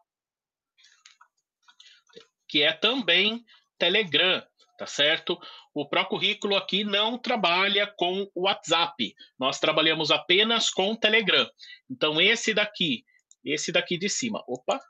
[2.48, 3.44] Que é também
[3.78, 4.46] Telegram,
[4.76, 5.38] tá certo?
[5.74, 9.14] O Procurrículo aqui não trabalha com o WhatsApp.
[9.38, 11.48] Nós trabalhamos apenas com Telegram.
[11.90, 13.04] Então esse daqui,
[13.44, 14.42] esse daqui de cima.
[14.46, 14.80] Opa,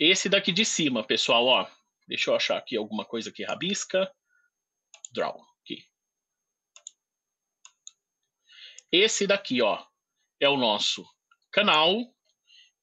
[0.00, 1.70] esse daqui de cima, pessoal, ó.
[2.08, 4.10] Deixa eu achar aqui alguma coisa que rabisca.
[5.12, 5.38] Draw.
[5.60, 5.84] Aqui.
[8.90, 9.84] Esse daqui, ó,
[10.40, 11.06] é o nosso
[11.52, 11.94] canal.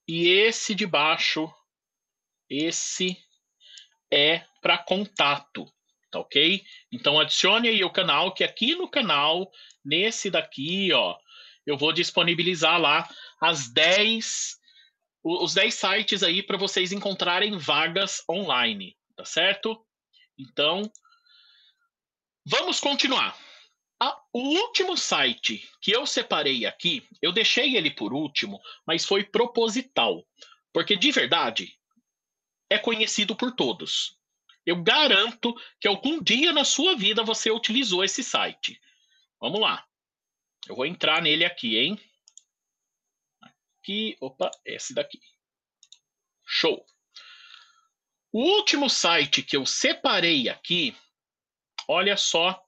[0.08, 1.52] E esse de baixo,
[2.48, 3.18] esse
[4.12, 5.66] é para contato,
[6.12, 6.64] tá ok?
[6.92, 9.52] Então adicione aí o canal, que aqui no canal,
[9.84, 11.18] nesse daqui, ó,
[11.66, 13.10] eu vou disponibilizar lá
[13.42, 14.58] as 10
[15.24, 19.86] os 10 sites aí para vocês encontrarem vagas online, tá certo?
[20.40, 20.90] Então,
[22.46, 23.38] vamos continuar.
[24.32, 30.24] O último site que eu separei aqui, eu deixei ele por último, mas foi proposital,
[30.72, 31.77] porque de verdade
[32.70, 34.18] é conhecido por todos.
[34.66, 38.80] Eu garanto que algum dia na sua vida você utilizou esse site.
[39.40, 39.88] Vamos lá.
[40.68, 42.00] Eu vou entrar nele aqui, hein?
[43.80, 45.22] Aqui, opa, esse daqui.
[46.46, 46.86] Show.
[48.32, 50.96] O último site que eu separei aqui,
[51.88, 52.62] olha só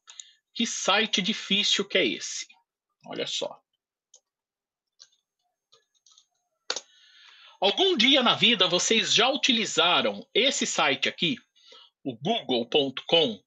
[0.53, 2.47] que site difícil que é esse.
[3.05, 3.61] Olha só.
[7.59, 11.37] Algum dia na vida vocês já utilizaram esse site aqui,
[12.03, 13.43] o google.com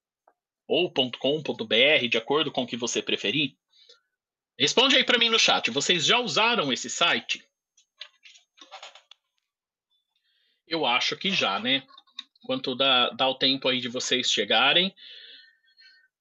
[0.69, 3.57] ou .com.br, de acordo com o que você preferir?
[4.59, 5.71] Responde aí para mim no chat.
[5.71, 7.47] Vocês já usaram esse site?
[10.67, 11.87] Eu acho que já, né?
[12.45, 14.95] Quanto dá, dá o tempo aí de vocês chegarem,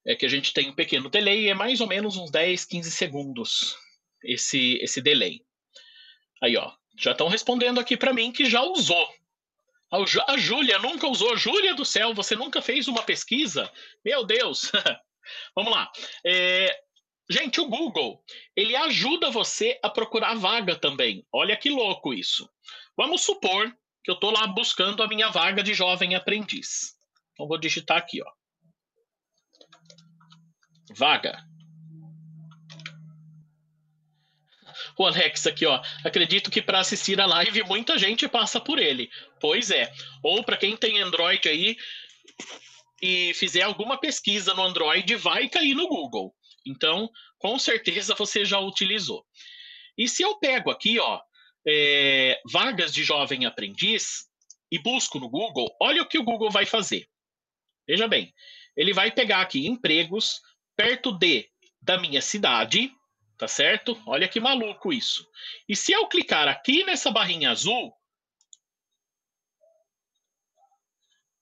[0.06, 2.91] é que a gente tem um pequeno delay, é mais ou menos uns 10, 15
[2.91, 3.75] segundos
[4.23, 5.45] esse, esse delay.
[6.41, 9.13] Aí, ó, já estão respondendo aqui para mim que já usou.
[10.27, 11.35] A Júlia nunca usou.
[11.35, 13.69] Júlia do céu, você nunca fez uma pesquisa?
[14.05, 14.71] Meu Deus!
[15.55, 15.91] Vamos lá.
[16.25, 16.83] É,
[17.29, 18.23] gente, o Google,
[18.55, 21.25] ele ajuda você a procurar vaga também.
[21.31, 22.49] Olha que louco isso.
[22.95, 26.97] Vamos supor que eu estou lá buscando a minha vaga de jovem aprendiz.
[27.33, 28.31] Então, vou digitar aqui, ó.
[30.95, 31.50] Vaga.
[34.97, 35.81] O Alex aqui, ó.
[36.03, 39.09] Acredito que para assistir a live muita gente passa por ele.
[39.39, 39.91] Pois é.
[40.23, 41.77] Ou para quem tem Android aí
[43.01, 46.35] e fizer alguma pesquisa no Android, vai cair no Google.
[46.65, 49.25] Então, com certeza você já utilizou.
[49.97, 51.19] E se eu pego aqui, ó,
[51.67, 54.25] é, vagas de jovem aprendiz
[54.71, 57.07] e busco no Google, olha o que o Google vai fazer.
[57.87, 58.33] Veja bem,
[58.75, 60.39] ele vai pegar aqui empregos
[60.75, 61.49] perto de
[61.81, 62.93] da minha cidade,
[63.41, 63.99] tá certo?
[64.06, 65.27] Olha que maluco isso.
[65.67, 67.91] E se eu clicar aqui nessa barrinha azul,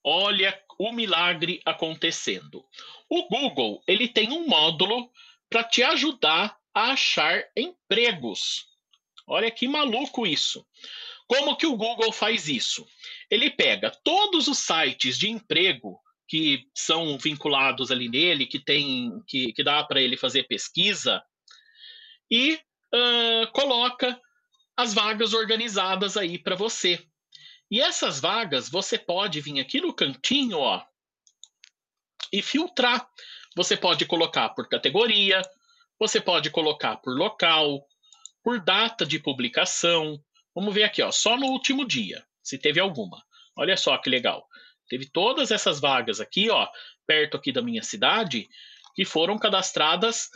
[0.02, 2.64] olha o milagre acontecendo.
[3.06, 5.12] O Google, ele tem um módulo
[5.50, 8.66] para te ajudar a achar empregos.
[9.26, 10.66] Olha que maluco isso.
[11.26, 12.88] Como que o Google faz isso?
[13.30, 19.52] Ele pega todos os sites de emprego que são vinculados ali nele, que tem que,
[19.52, 21.22] que dá para ele fazer pesquisa,
[22.30, 22.54] e
[22.94, 24.20] uh, coloca
[24.76, 27.04] as vagas organizadas aí para você.
[27.70, 30.82] E essas vagas você pode vir aqui no cantinho, ó,
[32.32, 33.08] e filtrar.
[33.56, 35.42] Você pode colocar por categoria,
[35.98, 37.84] você pode colocar por local,
[38.42, 40.22] por data de publicação.
[40.54, 43.22] Vamos ver aqui, ó, só no último dia, se teve alguma.
[43.56, 44.46] Olha só que legal.
[44.88, 46.66] Teve todas essas vagas aqui, ó,
[47.06, 48.48] perto aqui da minha cidade,
[48.94, 50.28] que foram cadastradas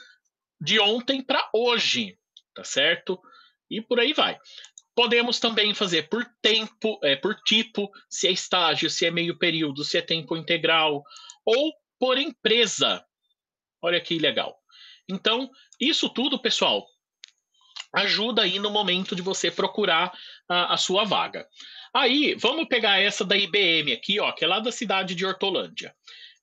[0.61, 2.19] de ontem para hoje,
[2.55, 3.21] tá certo?
[3.71, 4.39] E por aí vai.
[4.95, 9.85] Podemos também fazer por tempo, é, por tipo, se é estágio, se é meio período,
[9.85, 11.03] se é tempo integral,
[11.45, 13.05] ou por empresa.
[13.83, 14.57] Olha que legal.
[15.09, 16.87] Então, isso tudo, pessoal,
[17.93, 20.17] ajuda aí no momento de você procurar
[20.49, 21.47] a, a sua vaga.
[21.93, 25.95] Aí, vamos pegar essa da IBM aqui, ó, que é lá da cidade de Hortolândia.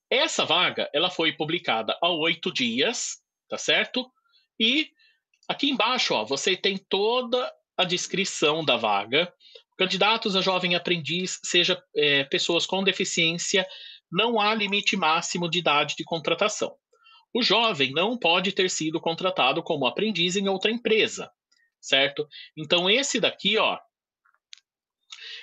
[0.10, 3.21] Essa vaga, ela foi publicada há oito dias,
[3.52, 4.10] tá certo?
[4.58, 4.90] E
[5.46, 9.32] aqui embaixo, ó, você tem toda a descrição da vaga.
[9.78, 13.68] Candidatos a jovem aprendiz, seja é, pessoas com deficiência,
[14.10, 16.74] não há limite máximo de idade de contratação.
[17.34, 21.30] O jovem não pode ter sido contratado como aprendiz em outra empresa,
[21.82, 22.26] certo?
[22.56, 23.78] Então esse daqui, ó,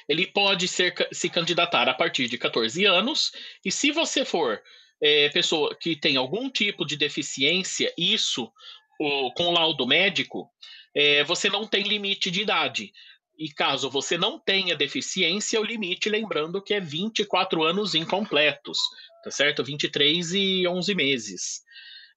[0.09, 4.62] ele pode ser, se candidatar a partir de 14 anos, e se você for
[5.03, 8.53] é, pessoa que tem algum tipo de deficiência, isso
[9.01, 10.51] o, com laudo médico,
[10.95, 12.93] é, você não tem limite de idade.
[13.39, 18.79] E caso você não tenha deficiência, o limite, lembrando que é 24 anos incompletos,
[19.23, 19.63] tá certo?
[19.63, 21.63] 23 e 11 meses.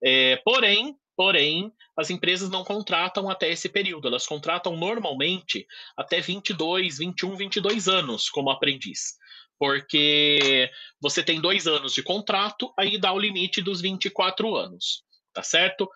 [0.04, 6.98] É, porém, Porém, as empresas não contratam até esse período, elas contratam normalmente até 22,
[6.98, 9.20] 21, 22 anos como aprendiz.
[9.56, 15.44] Porque você tem dois anos de contrato, aí dá o limite dos 24 anos, tá
[15.44, 15.88] certo?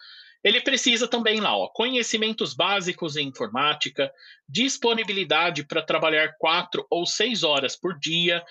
[0.44, 4.14] Ele precisa também lá, ó, conhecimentos básicos em informática,
[4.48, 8.46] disponibilidade para trabalhar quatro ou seis horas por dia,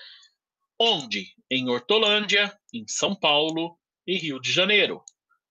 [0.77, 1.27] onde?
[1.49, 5.01] Em Hortolândia, em São Paulo e Rio de Janeiro.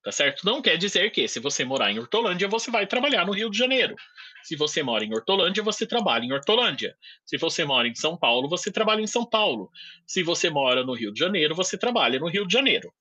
[0.05, 0.45] Tá certo?
[0.45, 3.57] Não quer dizer que se você morar em Hortolândia, você vai trabalhar no Rio de
[3.57, 3.97] Janeiro.
[4.43, 6.95] Se você mora em Hortolândia, você trabalha em Hortolândia.
[7.25, 9.71] Se você mora em São Paulo, você trabalha em São Paulo.
[10.07, 12.93] Se você mora no Rio de Janeiro, você trabalha no Rio de Janeiro.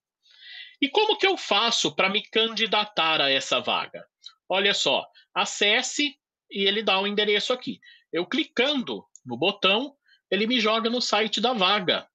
[0.82, 4.06] E como que eu faço para me candidatar a essa vaga?
[4.47, 6.18] Olha só, acesse
[6.49, 7.82] e ele dá o um endereço aqui.
[8.14, 9.93] Eu clicando no botão,
[10.32, 12.08] ele me joga no site da vaga,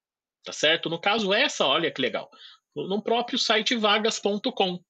[0.44, 0.88] tá certo?
[0.88, 2.30] No caso, essa, olha que legal,
[2.74, 4.82] no próprio site vagas.com.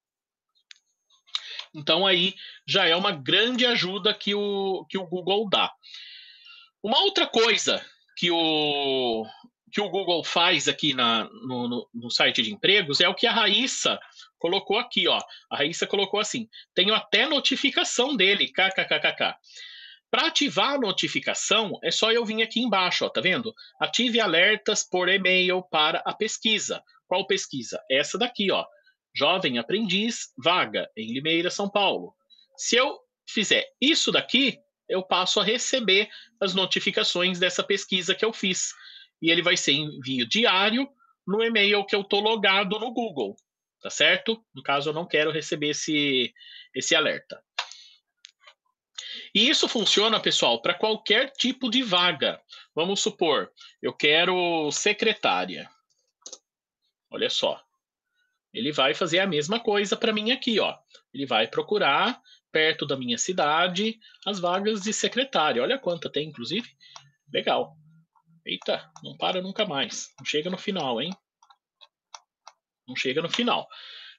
[1.75, 2.35] Então aí
[2.67, 5.73] já é uma grande ajuda que o, que o Google dá.
[6.83, 7.85] Uma outra coisa
[8.17, 9.27] que o,
[9.73, 13.27] que o Google faz aqui na, no, no, no, site de empregos é o que
[13.27, 13.99] a Raíssa
[14.39, 15.21] colocou aqui, ó.
[15.51, 19.35] A Raíssa colocou assim: tenho até notificação dele, kkkk.
[20.11, 23.55] Para ativar a notificação, é só eu vir aqui embaixo, ó, tá vendo?
[23.79, 26.83] Ative alertas por e-mail para a pesquisa.
[27.09, 27.83] Qual pesquisa?
[27.91, 28.65] Essa daqui, ó.
[29.17, 32.15] Jovem aprendiz, vaga em Limeira, São Paulo.
[32.57, 36.09] Se eu fizer isso daqui, eu passo a receber
[36.41, 38.73] as notificações dessa pesquisa que eu fiz.
[39.21, 40.89] E ele vai ser envio diário
[41.27, 43.37] no e-mail que eu estou logado no Google,
[43.83, 44.43] tá certo?
[44.55, 46.33] No caso, eu não quero receber esse,
[46.75, 47.43] esse alerta.
[49.35, 52.41] E isso funciona, pessoal, para qualquer tipo de vaga.
[52.75, 53.51] Vamos supor,
[53.83, 55.69] eu quero secretária.
[57.11, 57.63] Olha só.
[58.53, 60.77] Ele vai fazer a mesma coisa para mim aqui, ó.
[61.13, 65.63] Ele vai procurar perto da minha cidade as vagas de secretária.
[65.63, 66.69] Olha quanta tem, inclusive.
[67.33, 67.77] Legal.
[68.45, 70.11] Eita, não para nunca mais.
[70.19, 71.13] Não chega no final, hein?
[72.87, 73.69] Não chega no final.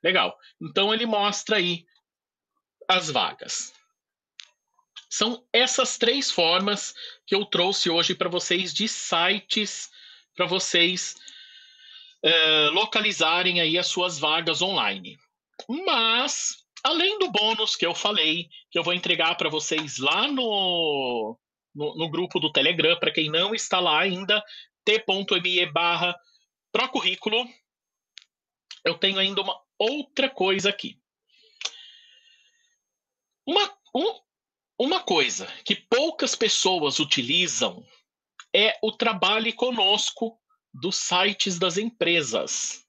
[0.03, 0.37] Legal.
[0.61, 1.85] Então ele mostra aí
[2.87, 3.73] as vagas.
[5.09, 6.93] São essas três formas
[7.25, 9.89] que eu trouxe hoje para vocês de sites
[10.35, 11.15] para vocês
[12.25, 15.17] uh, localizarem aí as suas vagas online.
[15.85, 21.37] Mas além do bônus que eu falei, que eu vou entregar para vocês lá no,
[21.73, 24.43] no, no, grupo do Telegram, para quem não está lá ainda,
[24.85, 26.15] t.me barra
[26.71, 27.47] procurrículo,
[28.85, 30.99] eu tenho ainda uma outra coisa aqui.
[33.45, 34.21] Uma, um,
[34.77, 37.85] uma coisa que poucas pessoas utilizam
[38.55, 40.38] é o trabalhe conosco
[40.73, 42.85] dos sites das empresas.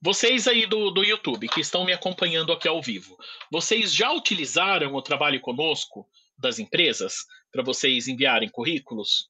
[0.00, 3.16] Vocês aí do, do YouTube que estão me acompanhando aqui ao vivo,
[3.50, 7.18] vocês já utilizaram o trabalho conosco das empresas
[7.52, 9.28] para vocês enviarem currículos?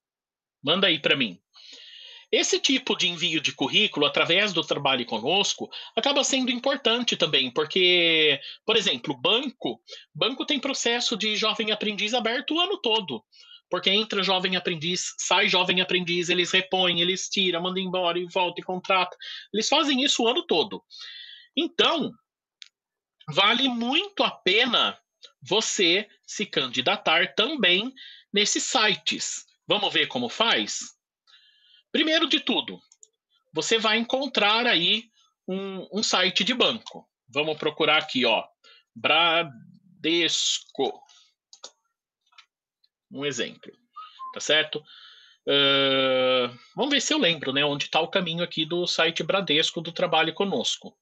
[0.63, 1.39] Manda aí para mim.
[2.31, 8.41] Esse tipo de envio de currículo através do trabalho conosco acaba sendo importante também, porque,
[8.65, 9.79] por exemplo, banco,
[10.15, 13.23] banco tem processo de jovem aprendiz aberto o ano todo
[13.73, 18.61] porque entra jovem aprendiz, sai jovem aprendiz, eles repõem, eles tiram, mandam embora e volta
[18.61, 19.17] e contrata.
[19.51, 20.85] Eles fazem isso o ano todo.
[21.57, 22.13] Então,
[23.31, 25.01] vale muito a pena
[25.41, 27.95] você se candidatar também
[28.31, 29.47] nesses sites.
[29.67, 30.95] Vamos ver como faz?
[31.91, 32.79] Primeiro de tudo,
[33.55, 35.05] você vai encontrar aí
[35.49, 37.09] um, um site de banco.
[37.27, 38.45] Vamos procurar aqui, ó.
[38.95, 39.63] Bradesco
[43.13, 43.73] um exemplo,
[44.33, 44.83] tá certo?
[45.47, 47.65] Uh, vamos ver se eu lembro, né?
[47.65, 50.97] Onde está o caminho aqui do site Bradesco do Trabalho Conosco.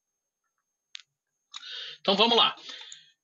[2.01, 2.57] Então vamos lá.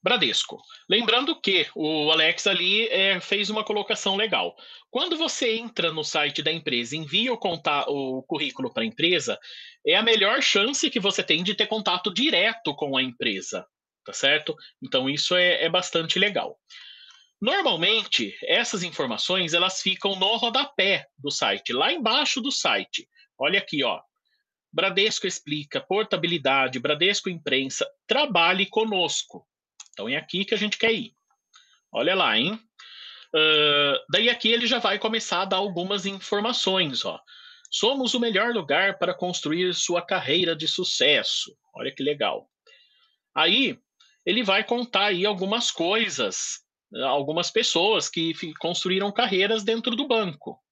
[0.03, 0.63] Bradesco.
[0.89, 4.55] Lembrando que o Alex ali é, fez uma colocação legal.
[4.89, 7.39] Quando você entra no site da empresa envia o,
[7.89, 9.37] o currículo para a empresa,
[9.85, 13.67] é a melhor chance que você tem de ter contato direto com a empresa,
[14.05, 14.55] tá certo?
[14.81, 16.57] Então isso é, é bastante legal.
[17.41, 23.09] Normalmente, essas informações elas ficam no rodapé do site, lá embaixo do site.
[23.39, 24.01] Olha aqui, ó.
[24.73, 29.47] Bradesco explica, portabilidade, Bradesco imprensa, trabalhe conosco.
[29.93, 31.15] Então é aqui que a gente quer ir.
[31.93, 32.55] Olha lá, hein?
[33.35, 37.21] Uh, daí aqui ele já vai começar a dar algumas informações, ó.
[37.71, 41.57] Somos o melhor lugar para construir sua carreira de sucesso.
[41.75, 42.49] Olha que legal.
[43.35, 43.79] Aí
[44.25, 46.66] ele vai contar aí algumas coisas
[47.05, 50.63] algumas pessoas que construíram carreiras dentro do banco.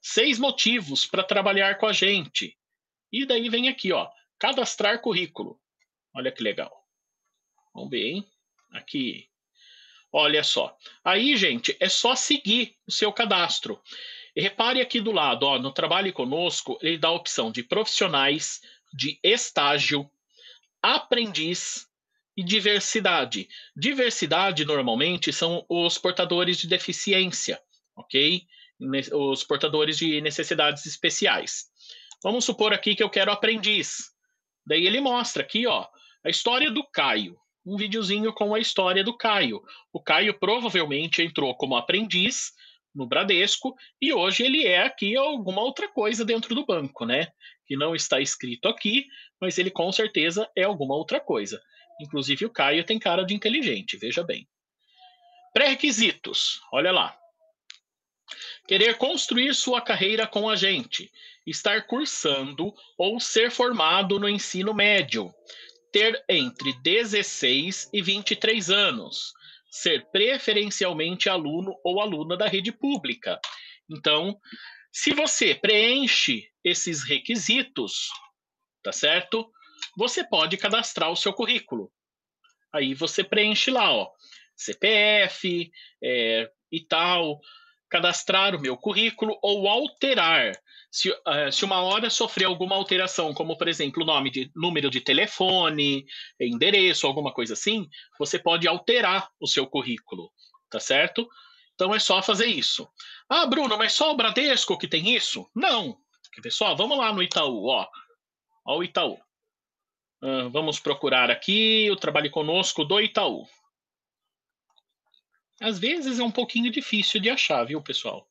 [0.00, 2.56] Seis motivos para trabalhar com a gente.
[3.12, 4.08] E daí vem aqui, ó,
[4.38, 5.60] cadastrar currículo.
[6.14, 6.72] Olha que legal.
[7.74, 8.28] Vamos ver, hein?
[8.72, 9.28] Aqui.
[10.12, 10.76] Olha só.
[11.04, 13.80] Aí, gente, é só seguir o seu cadastro.
[14.34, 18.60] E repare aqui do lado, ó, no Trabalhe Conosco, ele dá a opção de profissionais,
[18.92, 20.10] de estágio,
[20.82, 21.87] aprendiz,
[22.38, 23.48] e diversidade.
[23.74, 27.60] Diversidade, normalmente, são os portadores de deficiência,
[27.96, 28.44] ok?
[29.12, 31.64] Os portadores de necessidades especiais.
[32.22, 34.12] Vamos supor aqui que eu quero aprendiz.
[34.64, 35.88] Daí ele mostra aqui, ó,
[36.24, 37.36] a história do Caio.
[37.66, 39.60] Um videozinho com a história do Caio.
[39.92, 42.52] O Caio provavelmente entrou como aprendiz
[42.94, 47.32] no Bradesco e hoje ele é aqui alguma outra coisa dentro do banco, né?
[47.68, 49.06] que não está escrito aqui,
[49.38, 51.60] mas ele com certeza é alguma outra coisa.
[52.00, 54.48] Inclusive o Caio tem cara de inteligente, veja bem.
[55.52, 57.18] Pré-requisitos, olha lá.
[58.66, 61.10] Querer construir sua carreira com a gente,
[61.46, 65.32] estar cursando ou ser formado no ensino médio,
[65.90, 69.32] ter entre 16 e 23 anos,
[69.70, 73.40] ser preferencialmente aluno ou aluna da rede pública.
[73.90, 74.38] Então,
[74.92, 78.08] se você preenche esses requisitos,
[78.82, 79.50] tá certo?
[79.96, 81.90] Você pode cadastrar o seu currículo.
[82.72, 84.10] Aí você preenche lá, ó,
[84.54, 85.70] CPF
[86.02, 87.40] é, e tal,
[87.88, 90.52] cadastrar o meu currículo ou alterar.
[90.90, 95.00] Se, uh, se uma hora sofrer alguma alteração, como por exemplo, nome de número de
[95.00, 96.06] telefone,
[96.40, 100.30] endereço, alguma coisa assim, você pode alterar o seu currículo,
[100.70, 101.28] tá certo?
[101.74, 102.88] Então é só fazer isso.
[103.28, 105.48] Ah, Bruno, mas só o Bradesco que tem isso?
[105.54, 105.96] Não.
[106.50, 106.74] Só?
[106.74, 107.86] Vamos lá no Itaú, ó.
[108.66, 109.18] Ó o Itaú.
[110.22, 113.46] Uh, vamos procurar aqui o trabalho conosco do Itaú.
[115.60, 118.28] Às vezes é um pouquinho difícil de achar, viu, pessoal?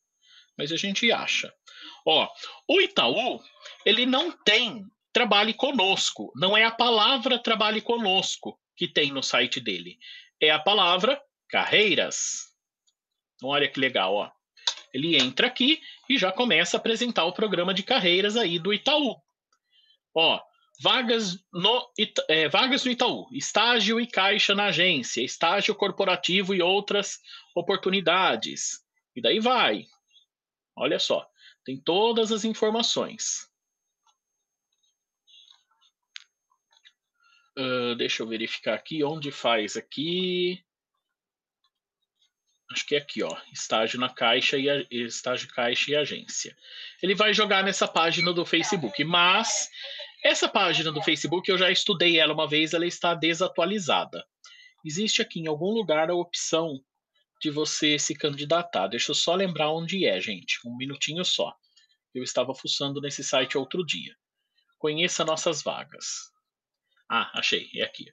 [0.57, 1.53] Mas a gente acha.
[2.05, 2.27] Ó,
[2.67, 3.39] o Itaú,
[3.85, 6.31] ele não tem trabalhe conosco.
[6.35, 9.97] Não é a palavra trabalhe conosco que tem no site dele.
[10.39, 12.53] É a palavra carreiras.
[13.43, 14.31] Olha que legal, ó.
[14.93, 19.15] Ele entra aqui e já começa a apresentar o programa de carreiras aí do Itaú.
[20.13, 20.39] Ó,
[20.79, 21.91] Vagas no,
[22.29, 27.19] é, vagas no Itaú, estágio e caixa na agência, estágio corporativo e outras
[27.55, 28.83] oportunidades.
[29.15, 29.87] E daí vai.
[30.75, 31.27] Olha só,
[31.65, 33.49] tem todas as informações.
[37.57, 40.63] Uh, deixa eu verificar aqui onde faz aqui.
[42.71, 43.35] Acho que é aqui, ó.
[43.53, 46.55] Estágio na caixa e a, estágio caixa e agência.
[47.01, 49.69] Ele vai jogar nessa página do Facebook, mas
[50.23, 54.25] essa página do Facebook, eu já estudei ela uma vez, ela está desatualizada.
[54.83, 56.81] Existe aqui em algum lugar a opção
[57.41, 58.87] de você se candidatar.
[58.87, 60.59] Deixa eu só lembrar onde é, gente.
[60.65, 61.55] Um minutinho só.
[62.13, 64.15] Eu estava fuçando nesse site outro dia.
[64.77, 66.31] Conheça nossas vagas.
[67.09, 67.69] Ah, achei.
[67.75, 68.05] É aqui.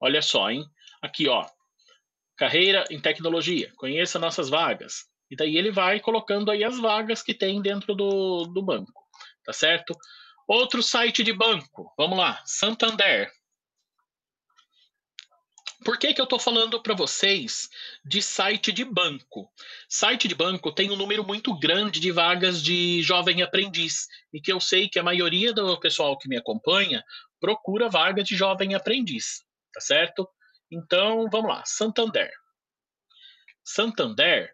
[0.00, 0.64] Olha só, hein?
[1.02, 1.46] Aqui, ó.
[2.36, 3.72] Carreira em tecnologia.
[3.76, 5.06] Conheça nossas vagas.
[5.30, 9.02] E daí ele vai colocando aí as vagas que tem dentro do, do banco.
[9.44, 9.96] Tá certo?
[10.46, 13.30] Outro site de banco, vamos lá, Santander.
[15.84, 17.68] Por que, que eu estou falando para vocês
[18.04, 19.50] de site de banco?
[19.88, 24.50] Site de banco tem um número muito grande de vagas de jovem aprendiz, e que
[24.52, 27.04] eu sei que a maioria do pessoal que me acompanha
[27.38, 30.26] procura vaga de jovem aprendiz, tá certo?
[30.74, 32.32] Então, vamos lá, Santander.
[33.62, 34.52] Santander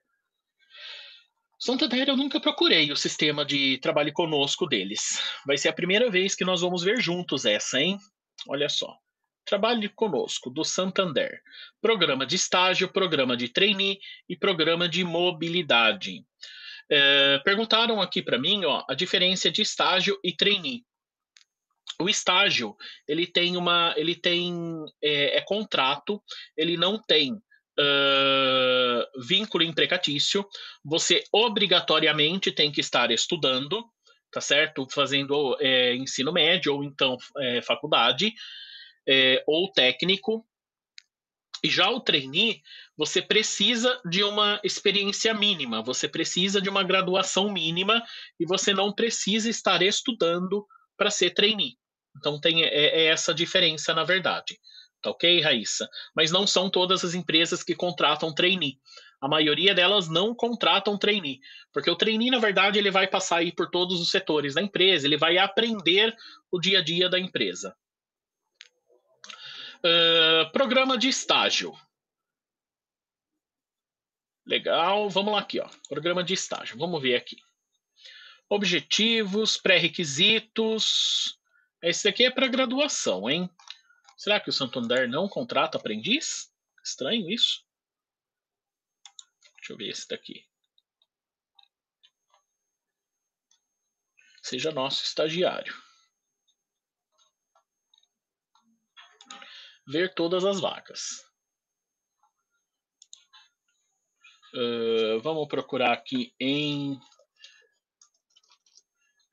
[1.59, 5.23] Santander eu nunca procurei o sistema de trabalho conosco deles.
[5.47, 7.99] Vai ser a primeira vez que nós vamos ver juntos essa, hein?
[8.49, 8.97] Olha só.
[9.45, 11.43] Trabalhe conosco, do Santander.
[11.81, 13.99] Programa de estágio, programa de trainee
[14.29, 16.25] e programa de mobilidade.
[16.91, 20.85] É, perguntaram aqui para mim ó, a diferença de estágio e trainee.
[21.99, 22.77] O estágio
[23.07, 26.23] ele tem uma, ele tem é, é contrato,
[26.57, 30.47] ele não tem uh, vínculo empregatício,
[30.85, 33.85] você obrigatoriamente tem que estar estudando,
[34.31, 34.87] tá certo?
[34.91, 38.35] Fazendo é, ensino médio ou então é, faculdade
[39.09, 40.47] é, ou técnico.
[41.63, 42.63] E já o trainee,
[42.97, 48.03] você precisa de uma experiência mínima, você precisa de uma graduação mínima
[48.39, 50.67] e você não precisa estar estudando
[51.01, 51.79] para ser trainee.
[52.19, 54.61] Então tem é, é essa diferença na verdade.
[55.01, 55.89] Tá ok, Raíssa?
[56.15, 58.79] Mas não são todas as empresas que contratam trainee.
[59.19, 61.41] A maioria delas não contratam trainee,
[61.73, 65.07] porque o trainee, na verdade, ele vai passar aí por todos os setores da empresa,
[65.07, 66.15] ele vai aprender
[66.51, 67.75] o dia a dia da empresa.
[69.79, 71.73] Uh, programa de estágio.
[74.47, 75.69] Legal, vamos lá aqui, ó.
[75.89, 76.77] Programa de estágio.
[76.77, 77.37] Vamos ver aqui.
[78.53, 81.39] Objetivos, pré-requisitos.
[81.81, 83.49] Esse aqui é para graduação, hein?
[84.19, 86.53] Será que o Santander não contrata aprendiz?
[86.85, 87.65] Estranho isso.
[89.57, 90.45] Deixa eu ver esse daqui.
[94.43, 95.73] Seja nosso estagiário.
[99.87, 101.25] Ver todas as vagas.
[104.53, 107.01] Uh, vamos procurar aqui em,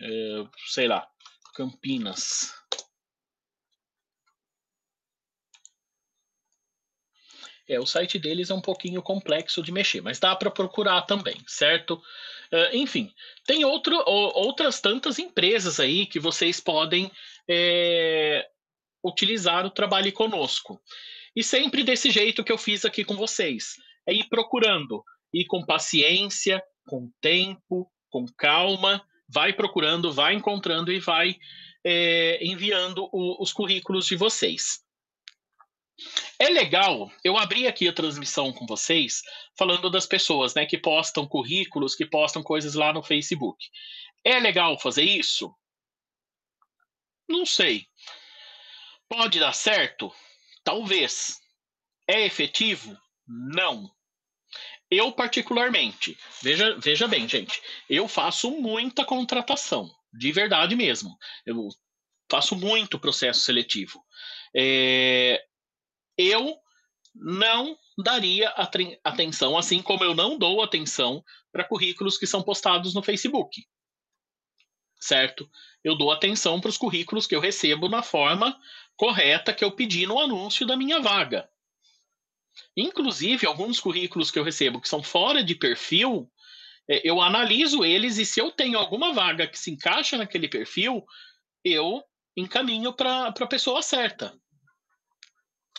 [0.01, 1.07] uh, sei lá,
[1.55, 2.53] Campinas.
[7.69, 11.35] É, o site deles é um pouquinho complexo de mexer, mas dá para procurar também,
[11.45, 11.95] certo?
[12.51, 13.13] Uh, enfim,
[13.45, 17.11] tem outro, outras tantas empresas aí que vocês podem
[17.49, 18.47] é,
[19.03, 20.81] utilizar o trabalho conosco.
[21.35, 23.75] E sempre desse jeito que eu fiz aqui com vocês.
[24.07, 30.99] É ir procurando, ir com paciência, com tempo, com calma, vai procurando, vai encontrando e
[30.99, 31.37] vai
[31.83, 34.85] é, enviando o, os currículos de vocês.
[36.39, 39.23] É legal, eu abri aqui a transmissão com vocês
[39.57, 43.65] falando das pessoas né, que postam currículos, que postam coisas lá no Facebook.
[44.23, 45.51] É legal fazer isso?
[47.27, 47.87] Não sei.
[49.09, 50.13] Pode dar certo?
[50.63, 51.39] Talvez.
[52.07, 52.95] É efetivo?
[53.27, 53.91] Não.
[54.89, 61.17] Eu, particularmente, veja, veja bem, gente, eu faço muita contratação, de verdade mesmo.
[61.45, 61.67] Eu
[62.31, 64.01] faço muito processo seletivo.
[64.55, 65.43] É,
[66.17, 66.57] eu
[67.13, 68.49] não daria
[69.03, 73.65] atenção, assim como eu não dou atenção para currículos que são postados no Facebook.
[74.99, 75.49] Certo?
[75.83, 78.57] Eu dou atenção para os currículos que eu recebo na forma
[78.95, 81.49] correta que eu pedi no anúncio da minha vaga.
[82.75, 86.29] Inclusive, alguns currículos que eu recebo que são fora de perfil,
[86.89, 91.05] é, eu analiso eles e se eu tenho alguma vaga que se encaixa naquele perfil,
[91.63, 92.03] eu
[92.35, 94.33] encaminho para a pessoa certa.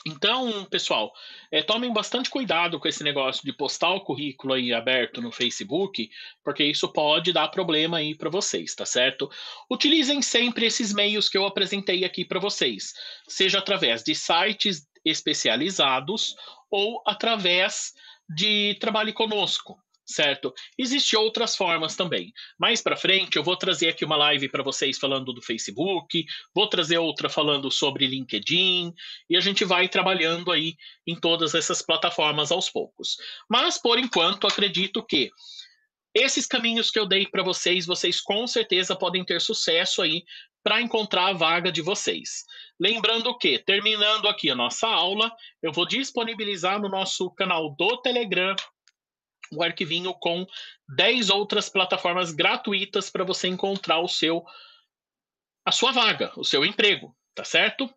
[0.06, 1.12] Então, pessoal,
[1.50, 6.08] é, tomem bastante cuidado com esse negócio de postar o currículo aí aberto no Facebook,
[6.42, 9.30] porque isso pode dar problema aí para vocês, tá certo?
[9.70, 12.94] Utilizem sempre esses meios que eu apresentei aqui para vocês,
[13.28, 16.36] seja através de sites especializados
[16.70, 17.92] ou através
[18.28, 20.54] de trabalhe conosco certo?
[20.76, 22.32] Existem outras formas também.
[22.58, 26.66] Mais para frente, eu vou trazer aqui uma live para vocês falando do Facebook, vou
[26.66, 28.92] trazer outra falando sobre LinkedIn,
[29.28, 33.16] e a gente vai trabalhando aí em todas essas plataformas aos poucos.
[33.48, 35.30] Mas, por enquanto, acredito que
[36.14, 40.24] esses caminhos que eu dei para vocês, vocês com certeza podem ter sucesso aí
[40.68, 42.44] para encontrar a vaga de vocês.
[42.78, 48.54] Lembrando que, terminando aqui a nossa aula, eu vou disponibilizar no nosso canal do Telegram
[49.50, 50.46] um arquivinho com
[50.94, 54.44] 10 outras plataformas gratuitas para você encontrar o seu
[55.64, 57.88] a sua vaga, o seu emprego, tá certo?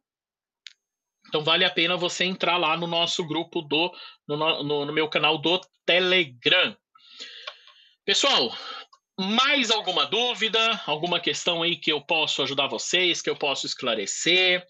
[1.27, 3.93] Então vale a pena você entrar lá no nosso grupo do
[4.25, 6.73] no, no, no meu canal do Telegram.
[8.05, 8.55] Pessoal,
[9.21, 14.65] mais alguma dúvida, alguma questão aí que eu posso ajudar vocês, que eu posso esclarecer,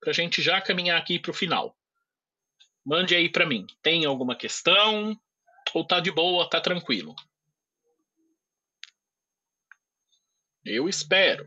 [0.00, 1.76] para a gente já caminhar aqui para o final.
[2.84, 3.66] Mande aí para mim.
[3.82, 5.18] Tem alguma questão?
[5.74, 7.14] Ou tá de boa, tá tranquilo?
[10.64, 11.46] Eu espero.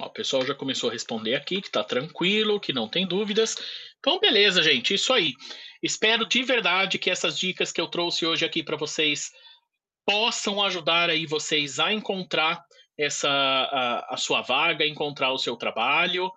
[0.00, 3.56] Ó, o pessoal já começou a responder aqui que está tranquilo, que não tem dúvidas.
[3.98, 5.34] Então, beleza, gente, isso aí.
[5.82, 9.30] Espero de verdade que essas dicas que eu trouxe hoje aqui para vocês
[10.06, 12.62] possam ajudar aí vocês a encontrar
[12.98, 16.30] essa a, a sua vaga, encontrar o seu trabalho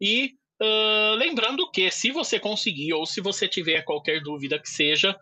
[0.00, 5.16] e uh, lembrando que se você conseguir ou se você tiver qualquer dúvida que seja,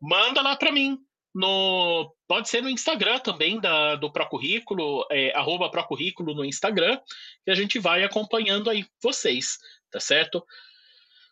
[0.00, 0.98] manda lá para mim
[1.34, 6.98] no pode ser no Instagram também da, do Procurrículo, é, arroba Procurrículo no Instagram,
[7.44, 9.58] que a gente vai acompanhando aí vocês,
[9.90, 10.44] tá certo?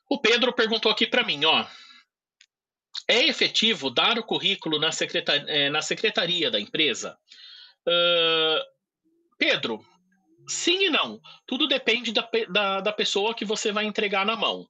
[0.09, 1.67] O Pedro perguntou aqui para mim, ó,
[3.09, 7.19] é efetivo dar o currículo na, secretar, é, na secretaria da empresa?
[7.87, 8.61] Uh,
[9.39, 9.85] Pedro,
[10.49, 11.21] sim e não.
[11.47, 14.69] Tudo depende da, da, da, pessoa que você vai entregar na mão,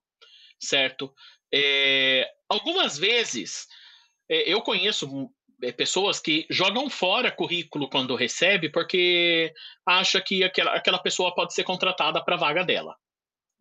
[0.58, 1.12] certo?
[1.52, 3.66] É, algumas vezes
[4.30, 5.30] eu conheço
[5.62, 9.52] é, pessoas que jogam fora currículo quando recebe porque
[9.84, 12.96] acha que aquela, aquela pessoa pode ser contratada para a vaga dela.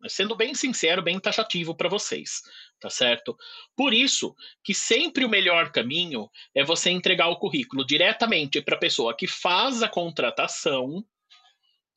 [0.08, 2.40] Sendo bem sincero, bem taxativo para vocês,
[2.80, 3.36] tá certo?
[3.76, 8.80] Por isso que sempre o melhor caminho é você entregar o currículo diretamente para a
[8.80, 11.04] pessoa que faz a contratação,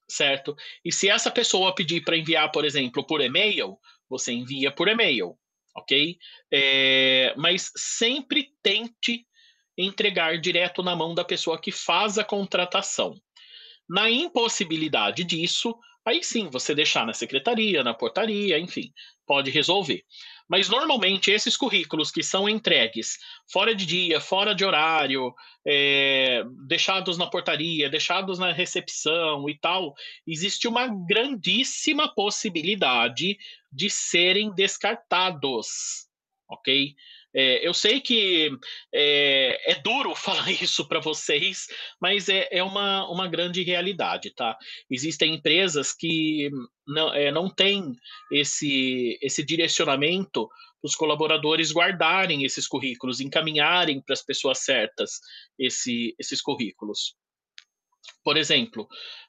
[0.10, 0.54] certo?
[0.84, 5.38] E se essa pessoa pedir para enviar, por exemplo, por e-mail, você envia por e-mail
[5.76, 6.18] ok?
[6.52, 9.26] É, mas sempre tente
[9.78, 13.16] entregar direto na mão da pessoa que faz a contratação.
[13.90, 18.94] Na impossibilidade disso, aí sim você deixar na secretaria, na portaria, enfim,
[19.26, 20.04] pode resolver.
[20.48, 23.18] Mas normalmente esses currículos que são entregues
[23.52, 25.34] fora de dia, fora de horário,
[25.66, 29.94] é, deixados na portaria, deixados na recepção e tal,
[30.28, 33.38] existe uma grandíssima possibilidade
[33.72, 36.08] de serem descartados,
[36.50, 36.94] ok?
[37.36, 38.52] É, eu sei que
[38.94, 41.68] é, é, duro falar isso para vocês,
[42.00, 44.58] mas é, é, uma, uma grande realidade, tá?
[44.90, 46.52] Existem empresas que
[46.88, 47.94] não, é, não têm
[48.32, 50.50] esse, esse direcionamento
[50.84, 55.22] os colaboradores guardarem esses currículos, encaminharem para as pessoas certas
[55.58, 57.16] esse, esses currículos.
[58.22, 58.88] Por exemplo,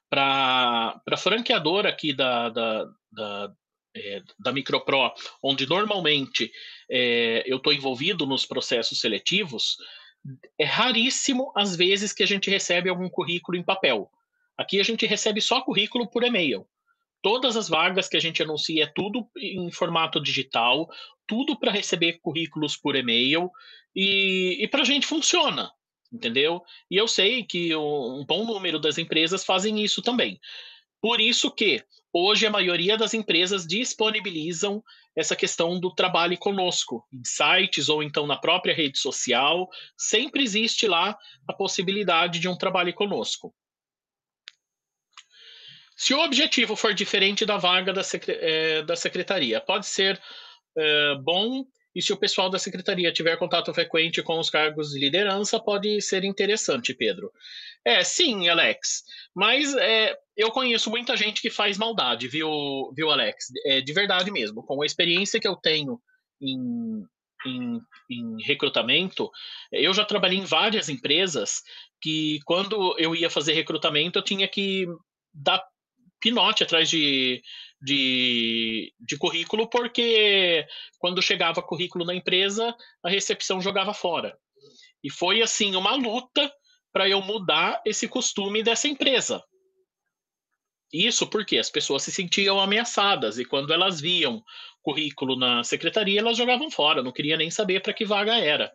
[0.09, 3.53] para a franqueadora aqui da, da, da
[3.95, 6.51] é, da Micropro, onde normalmente
[6.89, 9.77] é, eu estou envolvido nos processos seletivos,
[10.59, 14.09] é raríssimo as vezes que a gente recebe algum currículo em papel.
[14.57, 16.65] Aqui a gente recebe só currículo por e-mail.
[17.21, 20.87] Todas as vagas que a gente anuncia é tudo em formato digital,
[21.27, 23.49] tudo para receber currículos por e-mail
[23.95, 25.71] e, e para a gente funciona,
[26.11, 26.61] entendeu?
[26.89, 30.39] E eu sei que um bom número das empresas fazem isso também.
[31.05, 34.83] Por isso que hoje a maioria das empresas disponibilizam
[35.15, 40.87] essa questão do trabalho conosco, em sites ou então na própria rede social, sempre existe
[40.87, 41.15] lá
[41.47, 43.53] a possibilidade de um trabalho conosco.
[45.95, 50.19] Se o objetivo for diferente da vaga da, é, da secretaria, pode ser
[50.75, 54.99] é, bom e se o pessoal da secretaria tiver contato frequente com os cargos de
[54.99, 57.31] liderança, pode ser interessante, Pedro.
[57.85, 59.03] É, sim, Alex.
[59.35, 63.47] Mas é, eu conheço muita gente que faz maldade, viu, viu Alex?
[63.65, 64.63] É, de verdade mesmo.
[64.63, 65.99] Com a experiência que eu tenho
[66.41, 67.03] em,
[67.45, 67.79] em,
[68.09, 69.31] em recrutamento,
[69.71, 71.61] eu já trabalhei em várias empresas
[72.01, 74.87] que, quando eu ia fazer recrutamento, eu tinha que
[75.33, 75.63] dar
[76.19, 77.41] pinote atrás de,
[77.81, 80.65] de, de currículo, porque
[80.99, 84.37] quando chegava currículo na empresa, a recepção jogava fora.
[85.03, 86.51] E foi assim uma luta
[86.91, 89.43] para eu mudar esse costume dessa empresa.
[90.93, 94.43] Isso porque as pessoas se sentiam ameaçadas e quando elas viam
[94.81, 98.71] currículo na secretaria, elas jogavam fora, não queria nem saber para que vaga era.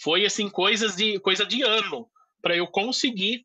[0.00, 2.08] Foi assim coisas de coisa de ano
[2.40, 3.44] para eu conseguir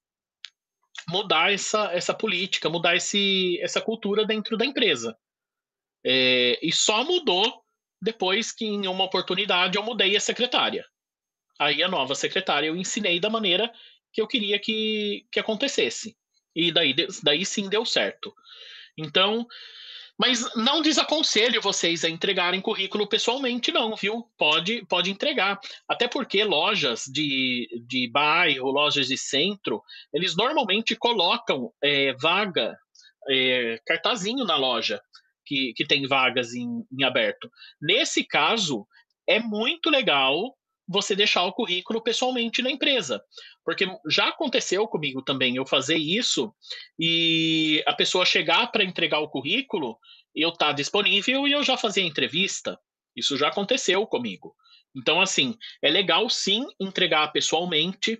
[1.07, 5.17] mudar essa, essa política, mudar esse, essa cultura dentro da empresa.
[6.05, 7.63] É, e só mudou
[8.01, 10.85] depois que, em uma oportunidade, eu mudei a secretária.
[11.59, 13.71] Aí, a nova secretária eu ensinei da maneira
[14.13, 16.17] que eu queria que, que acontecesse.
[16.55, 18.33] E daí, daí sim deu certo.
[18.97, 19.47] Então,
[20.19, 24.29] mas não desaconselho vocês a entregarem currículo pessoalmente, não, viu?
[24.37, 25.57] Pode, pode entregar.
[25.87, 29.81] Até porque lojas de, de bairro, lojas de centro,
[30.13, 32.77] eles normalmente colocam é, vaga,
[33.29, 35.01] é, cartazinho na loja,
[35.45, 37.49] que, que tem vagas em, em aberto.
[37.81, 38.85] Nesse caso,
[39.25, 40.53] é muito legal
[40.89, 43.23] você deixar o currículo pessoalmente na empresa.
[43.63, 46.51] Porque já aconteceu comigo também eu fazer isso
[46.99, 49.99] e a pessoa chegar para entregar o currículo,
[50.33, 52.79] eu estar tá disponível e eu já fazer a entrevista.
[53.15, 54.55] Isso já aconteceu comigo.
[54.95, 58.19] Então, assim, é legal sim entregar pessoalmente,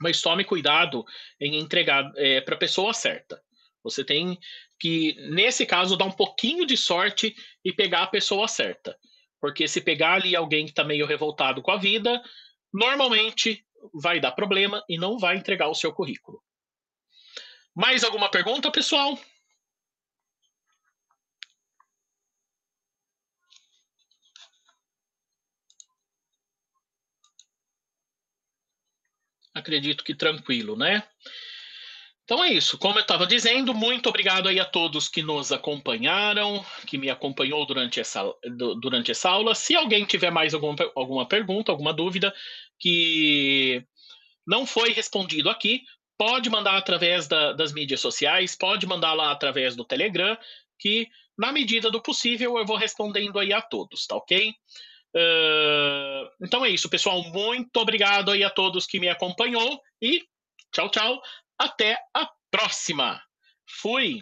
[0.00, 1.04] mas tome cuidado
[1.38, 3.42] em entregar é, para a pessoa certa.
[3.84, 4.38] Você tem
[4.80, 8.96] que, nesse caso, dar um pouquinho de sorte e pegar a pessoa certa.
[9.42, 12.22] Porque se pegar ali alguém que está meio revoltado com a vida,
[12.72, 16.40] normalmente vai dar problema e não vai entregar o seu currículo.
[17.74, 19.18] Mais alguma pergunta, pessoal?
[29.52, 31.02] Acredito que tranquilo, né?
[32.32, 32.78] Então é isso.
[32.78, 37.66] Como eu estava dizendo, muito obrigado aí a todos que nos acompanharam, que me acompanhou
[37.66, 38.24] durante essa,
[38.80, 39.54] durante essa aula.
[39.54, 42.34] Se alguém tiver mais alguma, alguma pergunta, alguma dúvida
[42.78, 43.84] que
[44.46, 45.82] não foi respondido aqui,
[46.16, 50.34] pode mandar através da, das mídias sociais, pode mandar lá através do Telegram,
[50.78, 54.54] que na medida do possível eu vou respondendo aí a todos, tá ok?
[55.14, 57.22] Uh, então é isso, pessoal.
[57.24, 60.22] Muito obrigado aí a todos que me acompanhou e
[60.72, 61.22] tchau, tchau.
[61.62, 63.22] Até a próxima.
[63.80, 64.20] Fui!